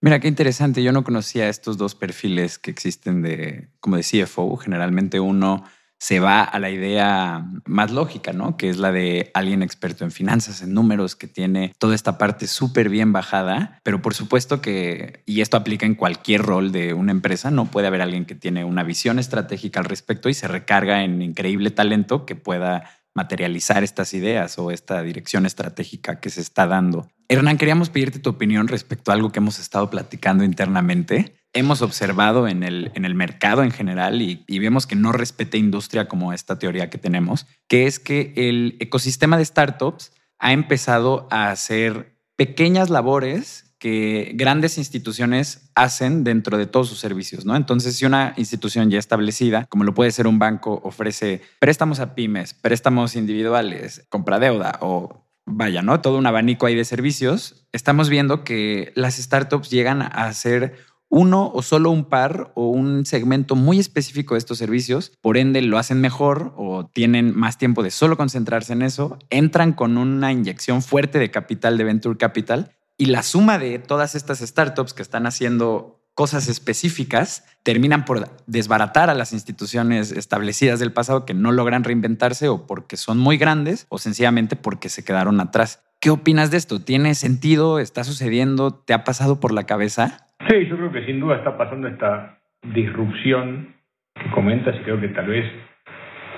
[0.00, 0.82] Mira, qué interesante.
[0.82, 4.56] Yo no conocía estos dos perfiles que existen de como de CFO.
[4.56, 5.64] Generalmente uno
[5.98, 8.58] se va a la idea más lógica, ¿no?
[8.58, 12.46] Que es la de alguien experto en finanzas, en números, que tiene toda esta parte
[12.46, 13.78] súper bien bajada.
[13.82, 17.86] Pero por supuesto que, y esto aplica en cualquier rol de una empresa, no puede
[17.86, 22.26] haber alguien que tiene una visión estratégica al respecto y se recarga en increíble talento
[22.26, 27.08] que pueda materializar estas ideas o esta dirección estratégica que se está dando.
[27.28, 31.36] Hernán, queríamos pedirte tu opinión respecto a algo que hemos estado platicando internamente.
[31.52, 35.56] Hemos observado en el, en el mercado en general y, y vemos que no respeta
[35.56, 41.28] industria como esta teoría que tenemos, que es que el ecosistema de startups ha empezado
[41.30, 47.54] a hacer pequeñas labores que grandes instituciones hacen dentro de todos sus servicios, ¿no?
[47.54, 52.14] Entonces, si una institución ya establecida, como lo puede ser un banco, ofrece préstamos a
[52.14, 56.00] pymes, préstamos individuales, compra deuda o vaya, ¿no?
[56.00, 60.78] Todo un abanico ahí de servicios, estamos viendo que las startups llegan a hacer
[61.10, 65.60] uno o solo un par o un segmento muy específico de estos servicios, por ende
[65.60, 70.32] lo hacen mejor o tienen más tiempo de solo concentrarse en eso, entran con una
[70.32, 75.02] inyección fuerte de capital de venture capital Y la suma de todas estas startups que
[75.02, 81.50] están haciendo cosas específicas terminan por desbaratar a las instituciones establecidas del pasado que no
[81.50, 85.82] logran reinventarse o porque son muy grandes o sencillamente porque se quedaron atrás.
[86.00, 86.80] ¿Qué opinas de esto?
[86.84, 87.80] ¿Tiene sentido?
[87.80, 88.70] ¿Está sucediendo?
[88.72, 90.28] ¿Te ha pasado por la cabeza?
[90.48, 92.38] Sí, yo creo que sin duda está pasando esta
[92.74, 93.74] disrupción
[94.14, 95.50] que comentas y creo que tal vez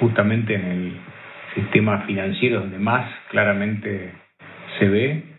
[0.01, 1.01] justamente en el
[1.55, 4.13] sistema financiero donde más claramente
[4.79, 5.36] se ve,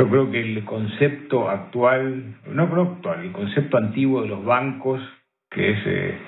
[0.00, 4.98] yo creo que el concepto actual, no creo actual, el concepto antiguo de los bancos,
[5.50, 6.18] que es eh,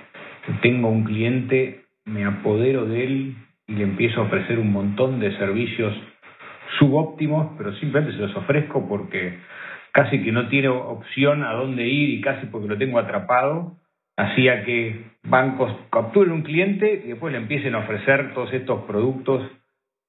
[0.61, 3.35] tengo un cliente, me apodero de él
[3.67, 5.95] y le empiezo a ofrecer un montón de servicios
[6.79, 9.39] subóptimos, pero simplemente se los ofrezco porque
[9.93, 13.79] casi que no tiene opción a dónde ir y casi porque lo tengo atrapado,
[14.19, 19.51] hacía que bancos capturen un cliente y después le empiecen a ofrecer todos estos productos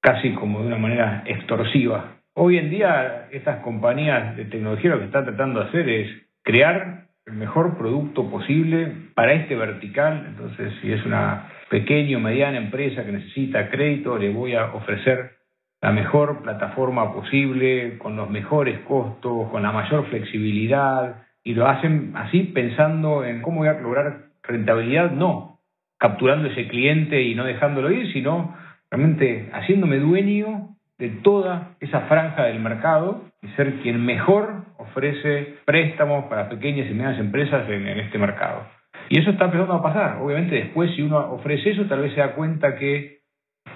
[0.02, 2.23] casi como de una manera extorsiva.
[2.36, 6.10] Hoy en día estas compañías de tecnología lo que están tratando de hacer es
[6.42, 10.24] crear el mejor producto posible para este vertical.
[10.26, 15.36] Entonces, si es una pequeña o mediana empresa que necesita crédito, le voy a ofrecer
[15.80, 22.14] la mejor plataforma posible, con los mejores costos, con la mayor flexibilidad, y lo hacen
[22.16, 25.60] así pensando en cómo voy a lograr rentabilidad, no
[25.98, 28.56] capturando ese cliente y no dejándolo ir, sino
[28.90, 36.26] realmente haciéndome dueño de toda esa franja del mercado y ser quien mejor ofrece préstamos
[36.26, 38.66] para pequeñas y medianas empresas en, este mercado.
[39.08, 40.18] Y eso está empezando a pasar.
[40.22, 43.18] Obviamente después si uno ofrece eso, tal vez se da cuenta que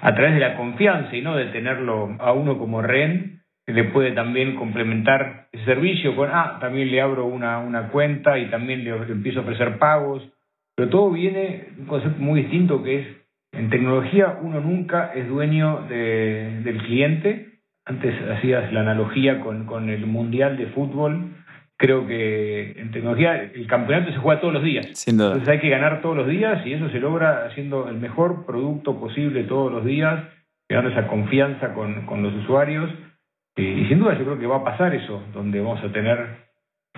[0.00, 4.12] a través de la confianza y no de tenerlo a uno como rehén, le puede
[4.12, 8.98] también complementar ese servicio con, ah, también le abro una, una cuenta y también le,
[9.06, 10.26] le empiezo a ofrecer pagos.
[10.74, 13.17] Pero todo viene un concepto muy distinto que es
[13.52, 17.60] en tecnología uno nunca es dueño del cliente.
[17.84, 21.34] Antes hacías la analogía con, el Mundial de Fútbol.
[21.76, 25.06] Creo que en tecnología el campeonato se juega todos los días.
[25.06, 28.98] Entonces hay que ganar todos los días y eso se logra haciendo el mejor producto
[28.98, 30.24] posible todos los días,
[30.68, 32.90] creando esa confianza con, con los usuarios.
[33.56, 36.48] Y, sin duda yo creo que va a pasar eso, donde vamos a tener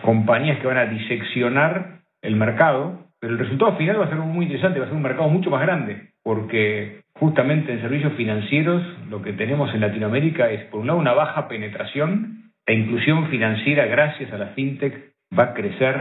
[0.02, 4.46] compañías que van a diseccionar el mercado, pero el resultado final va a ser muy
[4.46, 9.22] interesante, va a ser un mercado mucho más grande porque justamente en servicios financieros lo
[9.22, 14.33] que tenemos en Latinoamérica es, por un lado, una baja penetración, la inclusión financiera gracias
[14.33, 15.96] a la fintech va a crecer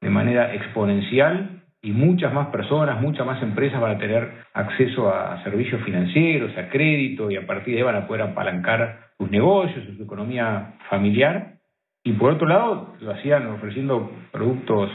[0.00, 5.42] de manera exponencial y muchas más personas, muchas más empresas van a tener acceso a
[5.42, 9.84] servicios financieros, a crédito y a partir de ahí van a poder apalancar sus negocios,
[9.96, 11.54] su economía familiar.
[12.04, 14.90] Y por otro lado, lo hacían ofreciendo productos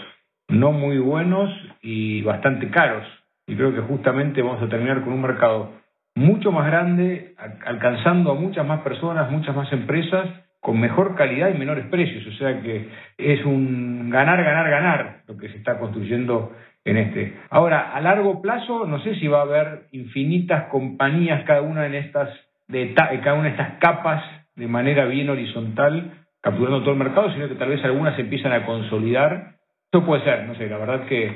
[0.48, 1.50] no muy buenos
[1.82, 3.06] y bastante caros
[3.48, 5.72] y creo que justamente vamos a terminar con un mercado
[6.16, 10.28] mucho más grande, alcanzando a muchas más personas, muchas más empresas,
[10.60, 12.26] con mejor calidad y menores precios.
[12.28, 17.38] O sea que es un ganar, ganar, ganar lo que se está construyendo en este.
[17.50, 21.96] Ahora, a largo plazo, no sé si va a haber infinitas compañías, cada una en
[21.96, 22.30] estas,
[22.68, 24.24] de cada una de estas capas
[24.56, 28.52] de manera bien horizontal, capturando todo el mercado, sino que tal vez algunas se empiezan
[28.52, 29.57] a consolidar.
[29.98, 31.36] Eso puede ser, no sé, la verdad que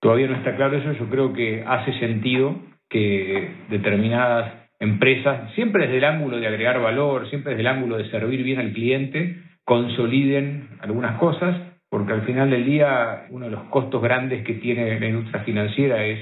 [0.00, 2.56] Todavía no está claro eso, yo creo que hace sentido
[2.90, 8.10] que determinadas empresas, siempre desde el ángulo de agregar valor, siempre desde el ángulo de
[8.10, 11.56] servir bien al cliente, consoliden algunas cosas,
[11.88, 16.04] porque al final del día uno de los costos grandes que tiene la industria financiera
[16.04, 16.18] es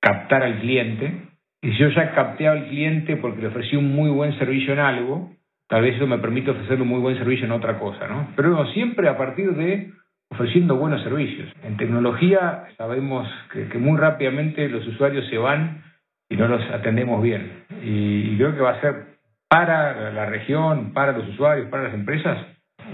[0.00, 1.12] captar al cliente.
[1.60, 4.78] Y si yo ya capté al cliente porque le ofrecí un muy buen servicio en
[4.78, 5.32] algo,
[5.68, 8.32] tal vez eso me permite ofrecerle un muy buen servicio en otra cosa, ¿no?
[8.36, 9.98] Pero no, siempre a partir de
[10.30, 11.52] ofreciendo buenos servicios.
[11.62, 15.82] En tecnología sabemos que, muy rápidamente los usuarios se van
[16.28, 17.64] y no los atendemos bien.
[17.82, 22.38] Y, creo que va a ser para la región, para los usuarios, para las empresas,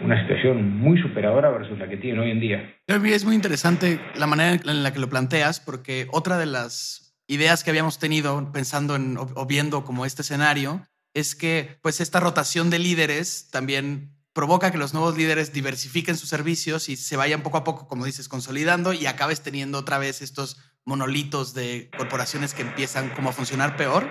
[0.05, 2.75] una situación muy superadora versus la que tienen hoy en día.
[2.87, 7.65] Es muy interesante la manera en la que lo planteas, porque otra de las ideas
[7.65, 10.83] que habíamos tenido pensando en, o viendo como este escenario
[11.15, 16.29] es que pues esta rotación de líderes también provoca que los nuevos líderes diversifiquen sus
[16.29, 20.21] servicios y se vayan poco a poco, como dices, consolidando y acabes teniendo otra vez
[20.21, 24.09] estos monolitos de corporaciones que empiezan como a funcionar peor.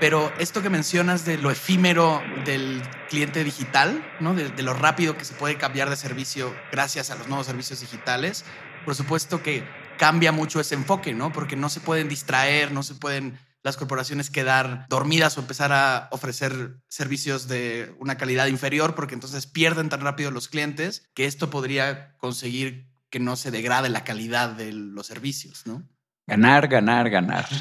[0.00, 4.34] Pero esto que mencionas de lo efímero del cliente digital, ¿no?
[4.34, 7.80] de, de lo rápido que se puede cambiar de servicio gracias a los nuevos servicios
[7.80, 8.44] digitales,
[8.84, 9.64] por supuesto que
[9.98, 11.32] cambia mucho ese enfoque, ¿no?
[11.32, 16.08] Porque no se pueden distraer, no se pueden las corporaciones quedar dormidas o empezar a
[16.12, 16.52] ofrecer
[16.86, 22.12] servicios de una calidad inferior porque entonces pierden tan rápido los clientes que esto podría
[22.18, 25.82] conseguir que no se degrade la calidad de los servicios, ¿no?
[26.26, 27.44] Ganar, ganar, ganar.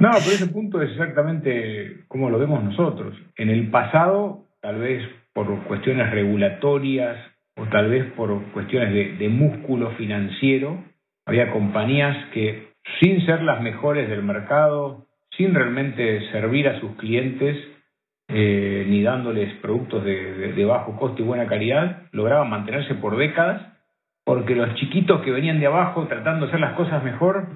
[0.00, 3.14] No, pero ese punto es exactamente como lo vemos nosotros.
[3.36, 7.18] En el pasado, tal vez por cuestiones regulatorias
[7.54, 10.82] o tal vez por cuestiones de, de músculo financiero,
[11.26, 12.69] había compañías que
[13.00, 15.06] sin ser las mejores del mercado,
[15.36, 17.56] sin realmente servir a sus clientes,
[18.28, 23.62] eh, ni dándoles productos de, bajo costo y buena calidad, lograban mantenerse por décadas,
[24.24, 27.48] porque los chiquitos que venían de abajo tratando de hacer las cosas mejor,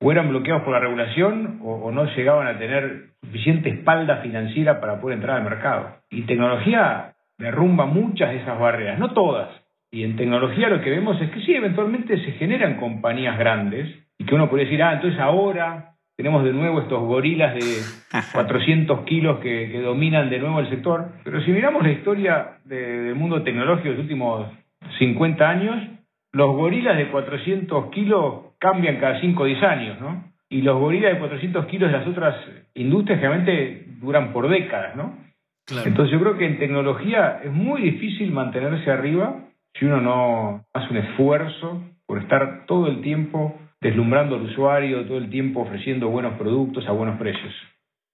[0.00, 5.00] o eran bloqueados por la regulación, o, no llegaban a tener suficiente espalda financiera para
[5.00, 5.96] poder entrar al mercado.
[6.10, 9.48] Y tecnología derrumba muchas de esas barreras, no todas.
[9.90, 14.24] Y en tecnología lo que vemos es que sí, eventualmente se generan compañías grandes, y
[14.24, 17.60] que uno puede decir, ah, entonces ahora tenemos de nuevo estos gorilas de
[18.32, 21.08] 400 kilos que, dominan de nuevo el sector.
[21.24, 24.46] Pero si miramos la historia del mundo tecnológico de los últimos
[24.98, 25.76] 50 años,
[26.32, 30.24] los gorilas de 400 kilos cambian cada 5 o 10 años, ¿no?
[30.48, 32.36] Y los gorilas de 400 kilos de las otras
[32.74, 35.18] industrias generalmente duran por décadas, ¿no?
[35.84, 39.36] Entonces yo creo que en tecnología es muy difícil mantenerse arriba
[39.74, 45.18] si uno no hace un esfuerzo por estar todo el tiempo deslumbrando al usuario, todo
[45.18, 47.52] el tiempo ofreciendo buenos productos a buenos precios.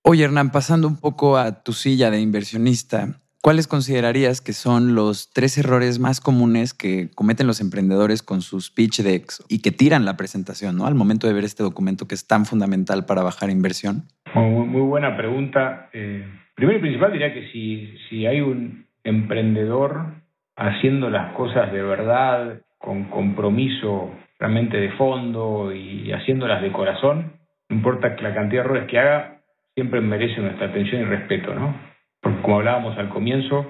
[0.02, 5.30] Oye, Hernán, pasando un poco a tu silla de inversionista, ¿cuáles considerarías que son los
[5.30, 10.06] tres errores más comunes que cometen los emprendedores con sus pitch decks y que tiran
[10.06, 10.86] la presentación, ¿no?
[10.86, 14.04] Al momento de ver este documento que es tan fundamental para bajar inversión.
[14.34, 15.90] Muy, buena pregunta.
[15.92, 20.14] Eh, primero y principal diría que si, si hay un emprendedor
[20.56, 27.32] haciendo las cosas de verdad, con compromiso realmente de fondo y haciéndolas de corazón,
[27.68, 29.40] no importa la cantidad de errores que haga,
[29.74, 31.74] siempre merece nuestra atención y respeto, ¿no?
[32.20, 33.66] Porque como hablábamos al comienzo,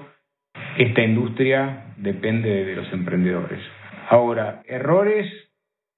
[0.77, 3.59] esta industria depende de los emprendedores.
[4.09, 5.27] Ahora, errores,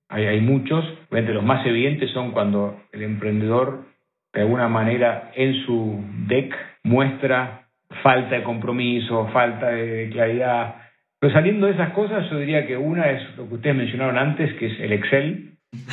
[0.09, 3.85] hay, hay muchos, obviamente los más evidentes son cuando el emprendedor
[4.33, 7.67] de alguna manera en su deck muestra
[8.01, 10.80] falta de compromiso, falta de claridad,
[11.21, 14.55] pero saliendo de esas cosas, yo diría que una es lo que ustedes mencionaron antes,
[14.55, 15.51] que es el Excel.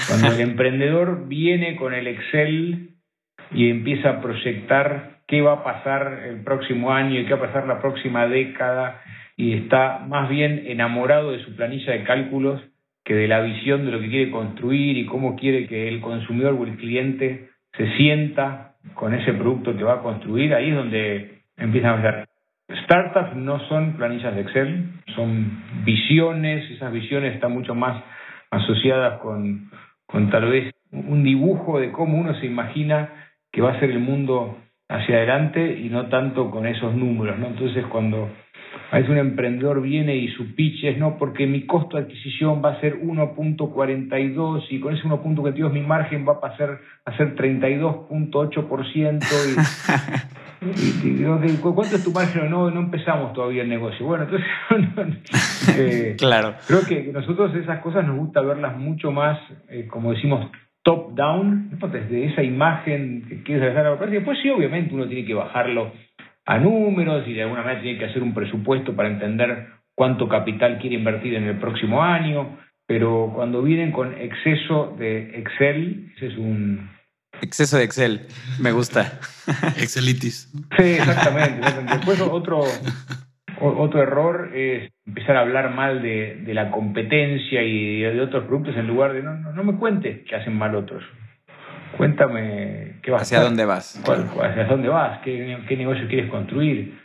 [0.08, 2.94] Cuando el emprendedor viene con el Excel
[3.52, 7.46] y empieza a proyectar qué va a pasar el próximo año y qué va a
[7.46, 9.02] pasar la próxima década
[9.36, 12.62] y está más bien enamorado de su planilla de cálculos
[13.04, 16.54] que de la visión de lo que quiere construir y cómo quiere que el consumidor
[16.54, 21.42] o el cliente se sienta con ese producto que va a construir, ahí es donde
[21.58, 22.27] empiezan a ver
[22.84, 28.02] Startups no son planillas de Excel, son visiones, esas visiones están mucho más
[28.50, 29.70] asociadas con,
[30.06, 33.10] con tal vez un dibujo de cómo uno se imagina
[33.50, 34.58] que va a ser el mundo
[34.88, 37.48] hacia adelante y no tanto con esos números, ¿no?
[37.48, 38.30] Entonces cuando
[38.90, 42.62] a veces un emprendedor viene y su pitch es no porque mi costo de adquisición
[42.64, 47.34] va a ser 1.42 y con ese 1.42 mi margen va a pasar a ser
[47.36, 49.56] 32.8% y
[50.60, 52.50] Y, ¿Cuánto es tu margen?
[52.50, 54.04] No, no empezamos todavía el negocio.
[54.04, 54.48] Bueno, entonces,
[55.78, 56.54] eh, claro.
[56.66, 60.50] creo que nosotros esas cosas nos gusta verlas mucho más, eh, como decimos,
[60.82, 65.26] top-down, desde esa imagen que quieres hacer a la Y después sí, obviamente, uno tiene
[65.26, 65.92] que bajarlo
[66.49, 70.78] a números y de alguna manera tiene que hacer un presupuesto para entender cuánto capital
[70.78, 72.59] quiere invertir en el próximo año.
[72.86, 76.88] Pero cuando vienen con exceso de Excel, ese es un,
[77.42, 78.26] Exceso de Excel,
[78.61, 79.20] me gusta.
[79.76, 80.51] Excelitis.
[80.78, 81.66] Sí, exactamente.
[81.90, 82.62] Después otro,
[83.61, 88.86] otro error es empezar a hablar mal de, la competencia y de otros productos en
[88.86, 91.05] lugar de no, no, me cuentes qué hacen mal otros.
[91.97, 93.97] Cuéntame qué vas ¿Hacia dónde vas?
[93.99, 95.20] ¿Hacia dónde vas?
[95.20, 96.99] ¿Qué, ¿Qué negocio quieres construir?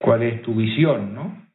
[0.00, 1.14] ¿Cuál es tu visión?
[1.14, 1.50] ¿no?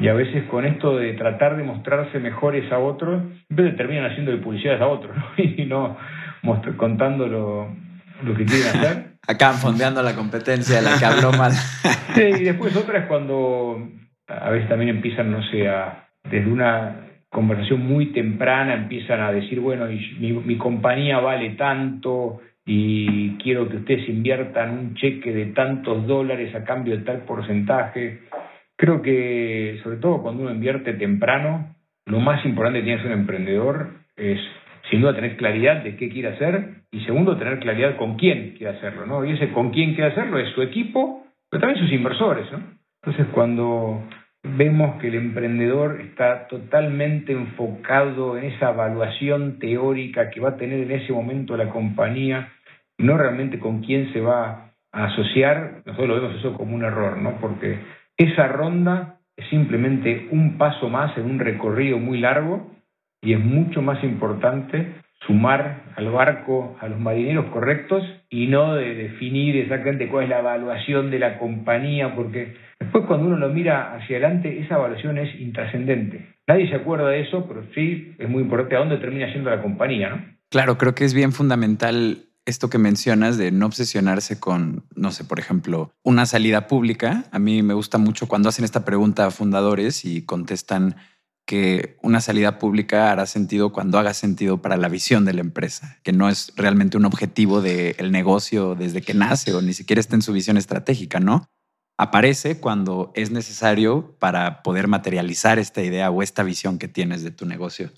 [0.00, 4.30] Y a veces con esto de tratar de mostrarse mejores a otros, siempre terminan haciendo
[4.30, 5.24] de publicidades a otros, ¿no?
[5.44, 5.96] Y no,
[6.76, 7.68] contando lo,
[8.36, 9.10] que quieren hacer.
[9.28, 11.52] Acá fondeando la competencia de la que habló mal.
[11.52, 13.78] sí, y después otra es cuando
[14.26, 15.70] a veces también empiezan, no sé,
[16.24, 23.68] desde una conversación muy temprana empiezan a decir, bueno, mi, compañía vale tanto y quiero
[23.68, 28.20] que ustedes inviertan un cheque de tantos dólares a cambio de tal porcentaje.
[28.76, 31.74] Creo que, sobre todo cuando uno invierte temprano,
[32.06, 34.40] lo más importante que tiene ser un emprendedor es
[34.90, 38.76] sin duda tener claridad de qué quiere hacer y segundo tener claridad con quién quiere
[38.76, 39.24] hacerlo, ¿no?
[39.24, 42.60] Y ese con quién quiere hacerlo es su equipo, pero también sus inversores, ¿no?
[43.02, 44.02] Entonces cuando
[44.42, 50.80] vemos que el emprendedor está totalmente enfocado en esa evaluación teórica que va a tener
[50.80, 52.52] en ese momento la compañía,
[52.98, 57.16] no realmente con quién se va a asociar, nosotros lo vemos eso como un error,
[57.18, 57.38] ¿no?
[57.40, 57.78] Porque
[58.16, 62.70] esa ronda es simplemente un paso más en un recorrido muy largo
[63.22, 64.94] y es mucho más importante
[65.26, 70.40] sumar al barco a los marineros correctos y no de definir exactamente cuál es la
[70.40, 75.38] evaluación de la compañía, porque después cuando uno lo mira hacia adelante, esa evaluación es
[75.40, 76.34] intrascendente.
[76.46, 79.62] Nadie se acuerda de eso, pero sí es muy importante a dónde termina yendo la
[79.62, 80.24] compañía, ¿no?
[80.50, 85.24] Claro, creo que es bien fundamental esto que mencionas de no obsesionarse con, no sé,
[85.24, 87.24] por ejemplo, una salida pública.
[87.30, 90.96] A mí me gusta mucho cuando hacen esta pregunta a fundadores y contestan
[91.46, 95.98] que una salida pública hará sentido cuando haga sentido para la visión de la empresa,
[96.02, 100.14] que no es realmente un objetivo del negocio desde que nace o ni siquiera está
[100.14, 101.48] en su visión estratégica, ¿no?
[101.98, 107.30] Aparece cuando es necesario para poder materializar esta idea o esta visión que tienes de
[107.30, 107.90] tu negocio.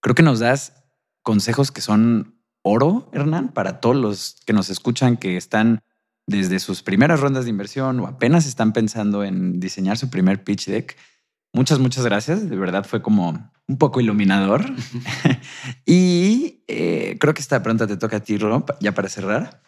[0.00, 0.84] Creo que nos das
[1.22, 5.80] consejos que son oro, Hernán, para todos los que nos escuchan que están
[6.26, 10.66] desde sus primeras rondas de inversión o apenas están pensando en diseñar su primer pitch
[10.66, 10.96] deck
[11.56, 12.50] Muchas, muchas gracias.
[12.50, 14.62] De verdad fue como un poco iluminador.
[15.86, 19.62] y eh, creo que esta pregunta te toca a ti, Rob, ya para cerrar.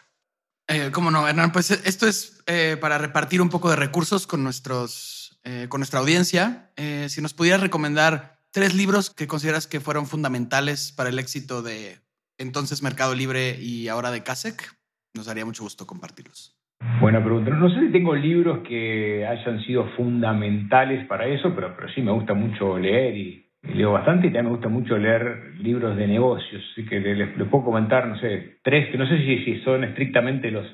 [0.67, 1.51] Eh, ¿Cómo no, Hernán?
[1.51, 6.71] Pues esto es eh, para repartir un poco de recursos con, nuestros, con nuestra audiencia.
[7.07, 12.03] si nos pudieras recomendar tres libros que consideras que fueron fundamentales para el éxito de
[12.37, 14.77] entonces Mercado Libre y ahora de CASEC,
[15.15, 16.58] nos daría mucho gusto compartirlos.
[16.99, 17.51] Buena pregunta.
[17.51, 22.11] No sé si tengo libros que hayan sido fundamentales para eso, pero, pero sí me
[22.11, 26.63] gusta mucho leer y, leo bastante y también me gusta mucho leer libros de negocios.
[26.71, 30.65] Así que les, puedo comentar, no sé, tres, que no sé si, son estrictamente los,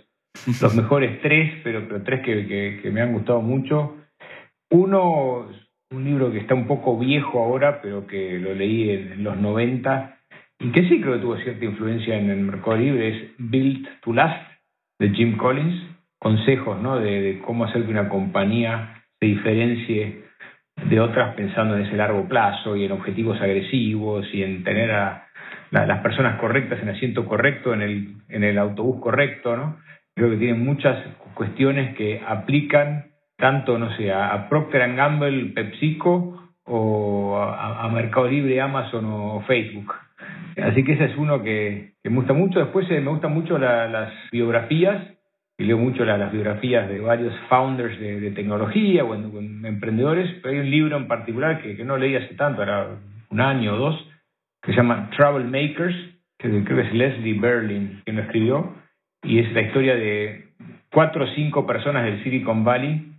[0.76, 3.98] mejores tres, pero, tres que, me han gustado mucho.
[4.72, 5.48] Uno,
[5.92, 10.18] un libro que está un poco viejo ahora, pero que lo leí en, los 90
[10.60, 14.14] y que sí creo que tuvo cierta influencia en el mercado libre, es Built to
[14.14, 14.52] Last
[15.00, 15.95] de Jim Collins
[16.26, 17.00] consejos ¿no?
[17.00, 20.24] de, cómo hacer que una compañía se diferencie
[20.90, 25.28] de otras pensando en ese largo plazo y en objetivos agresivos y en tener a
[25.70, 29.78] las personas correctas en asiento correcto, en el, en el autobús correcto, ¿no?
[30.16, 30.98] Creo que tienen muchas
[31.36, 39.06] cuestiones que aplican tanto, no sé, a, Procter Gamble, PepsiCo o a, Mercado Libre, Amazon
[39.06, 39.94] o Facebook.
[40.58, 42.58] Así que ese es uno que, me gusta mucho.
[42.58, 45.16] Después eh, me gustan mucho las biografías
[45.58, 50.70] y leo mucho las, biografías de varios founders de, tecnología o, emprendedores, pero hay un
[50.70, 52.88] libro en particular que, no leí hace tanto, era
[53.30, 54.08] un año o dos,
[54.62, 55.96] que se llama Travel Makers,
[56.38, 58.76] que creo que es Leslie Berlin quien lo escribió,
[59.24, 60.50] y es la historia de
[60.92, 63.12] cuatro o cinco personas del Silicon Valley,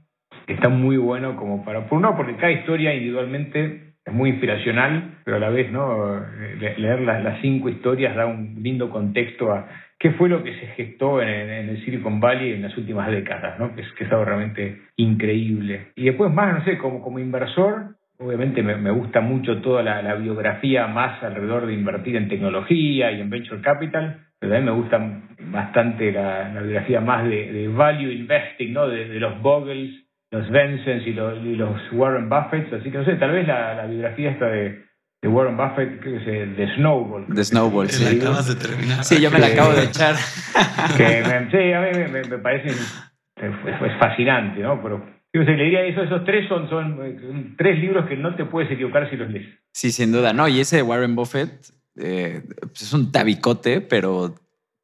[0.47, 5.17] que está muy bueno como para, por uno, porque cada historia individualmente es muy inspiracional,
[5.25, 6.23] pero a la vez no
[6.59, 10.67] leer las, las cinco historias da un lindo contexto a qué fue lo que se
[10.69, 13.75] gestó en, el Silicon Valley en las últimas décadas, ¿no?
[13.75, 15.89] que, es, que es algo realmente increíble.
[15.97, 20.87] Y después más, no sé, como, como inversor, obviamente me, gusta mucho toda la, biografía
[20.87, 26.13] más alrededor de invertir en tecnología y en venture capital, pero también me gusta bastante
[26.13, 28.89] la, biografía más de, value investing, ¿no?
[28.89, 33.15] de, los Boggles, los Bensons y los, y los, Warren Buffett, así que no sé,
[33.17, 34.87] tal vez la biografía esta de
[35.23, 37.27] de Warren Buffett, que es el de Snowball.
[37.29, 38.05] De Snowball, sí.
[38.05, 39.05] La acabas de terminar.
[39.05, 40.15] Sí, yo me la acabo de echar.
[40.97, 44.81] que sí, a mí me, parece es, fascinante, ¿no?
[44.83, 48.71] Pero yo le diría eso, esos tres son, son, tres libros que no te puedes
[48.71, 49.49] equivocar si los lees.
[49.73, 50.33] Sí, sin duda.
[50.33, 54.35] No, y ese de Warren Buffett eh, pues es un tabicote, pero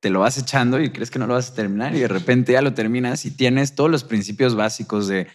[0.03, 2.53] te lo vas echando y crees que no lo vas a terminar y de repente
[2.53, 5.29] ya lo terminas y tienes todos los principios básicos de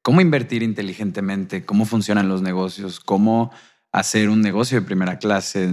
[0.00, 3.50] cómo invertir inteligentemente, cómo funcionan los negocios, cómo
[3.90, 5.66] hacer un negocio de primera clase,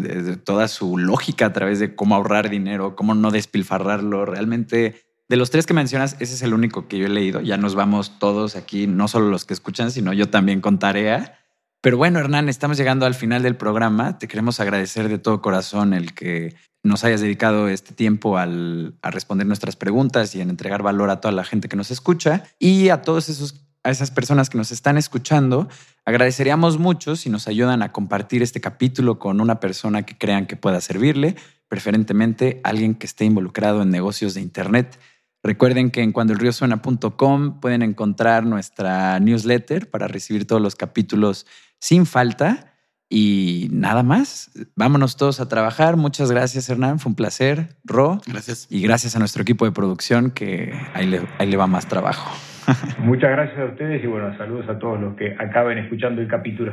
[0.44, 4.26] toda su lógica a través de cómo ahorrar dinero, cómo no despilfarrarlo.
[4.26, 7.42] Realmente, de los tres que mencionas, ese es el único que yo he leído.
[7.42, 11.40] Ya nos vamos todos aquí, no solo los que escuchan, sino yo también con tarea.
[11.82, 14.18] Pero bueno, Hernán, estamos llegando al final del programa.
[14.18, 19.12] Te queremos agradecer de todo corazón el que nos hayas dedicado este tiempo al, a
[19.12, 22.90] responder nuestras preguntas y en entregar valor a toda la gente que nos escucha y
[22.90, 25.70] a todos esos a esas personas que nos están escuchando,
[26.06, 30.58] agradeceríamos mucho si nos ayudan a compartir este capítulo con una persona que crean que
[30.58, 31.36] pueda servirle,
[31.68, 35.00] preferentemente alguien que esté involucrado en negocios de Internet.
[35.42, 41.46] Recuerden que en cuandoelriosuena.com pueden encontrar nuestra newsletter para recibir todos los capítulos
[41.80, 42.74] sin falta.
[43.12, 45.98] Y nada más, vámonos todos a trabajar.
[45.98, 47.00] Muchas gracias, Hernán.
[47.00, 47.70] Fue un placer.
[47.84, 48.22] Ro.
[48.28, 48.68] Gracias.
[48.70, 52.30] Y gracias a nuestro equipo de producción que ahí le, ahí le va más trabajo.
[53.00, 56.72] Muchas gracias a ustedes y bueno, saludos a todos los que acaben escuchando el capítulo.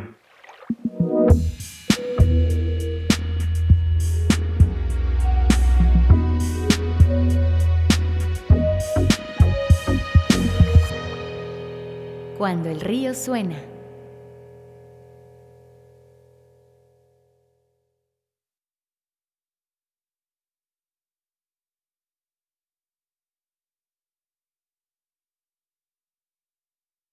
[12.37, 13.57] Cuando el río suena.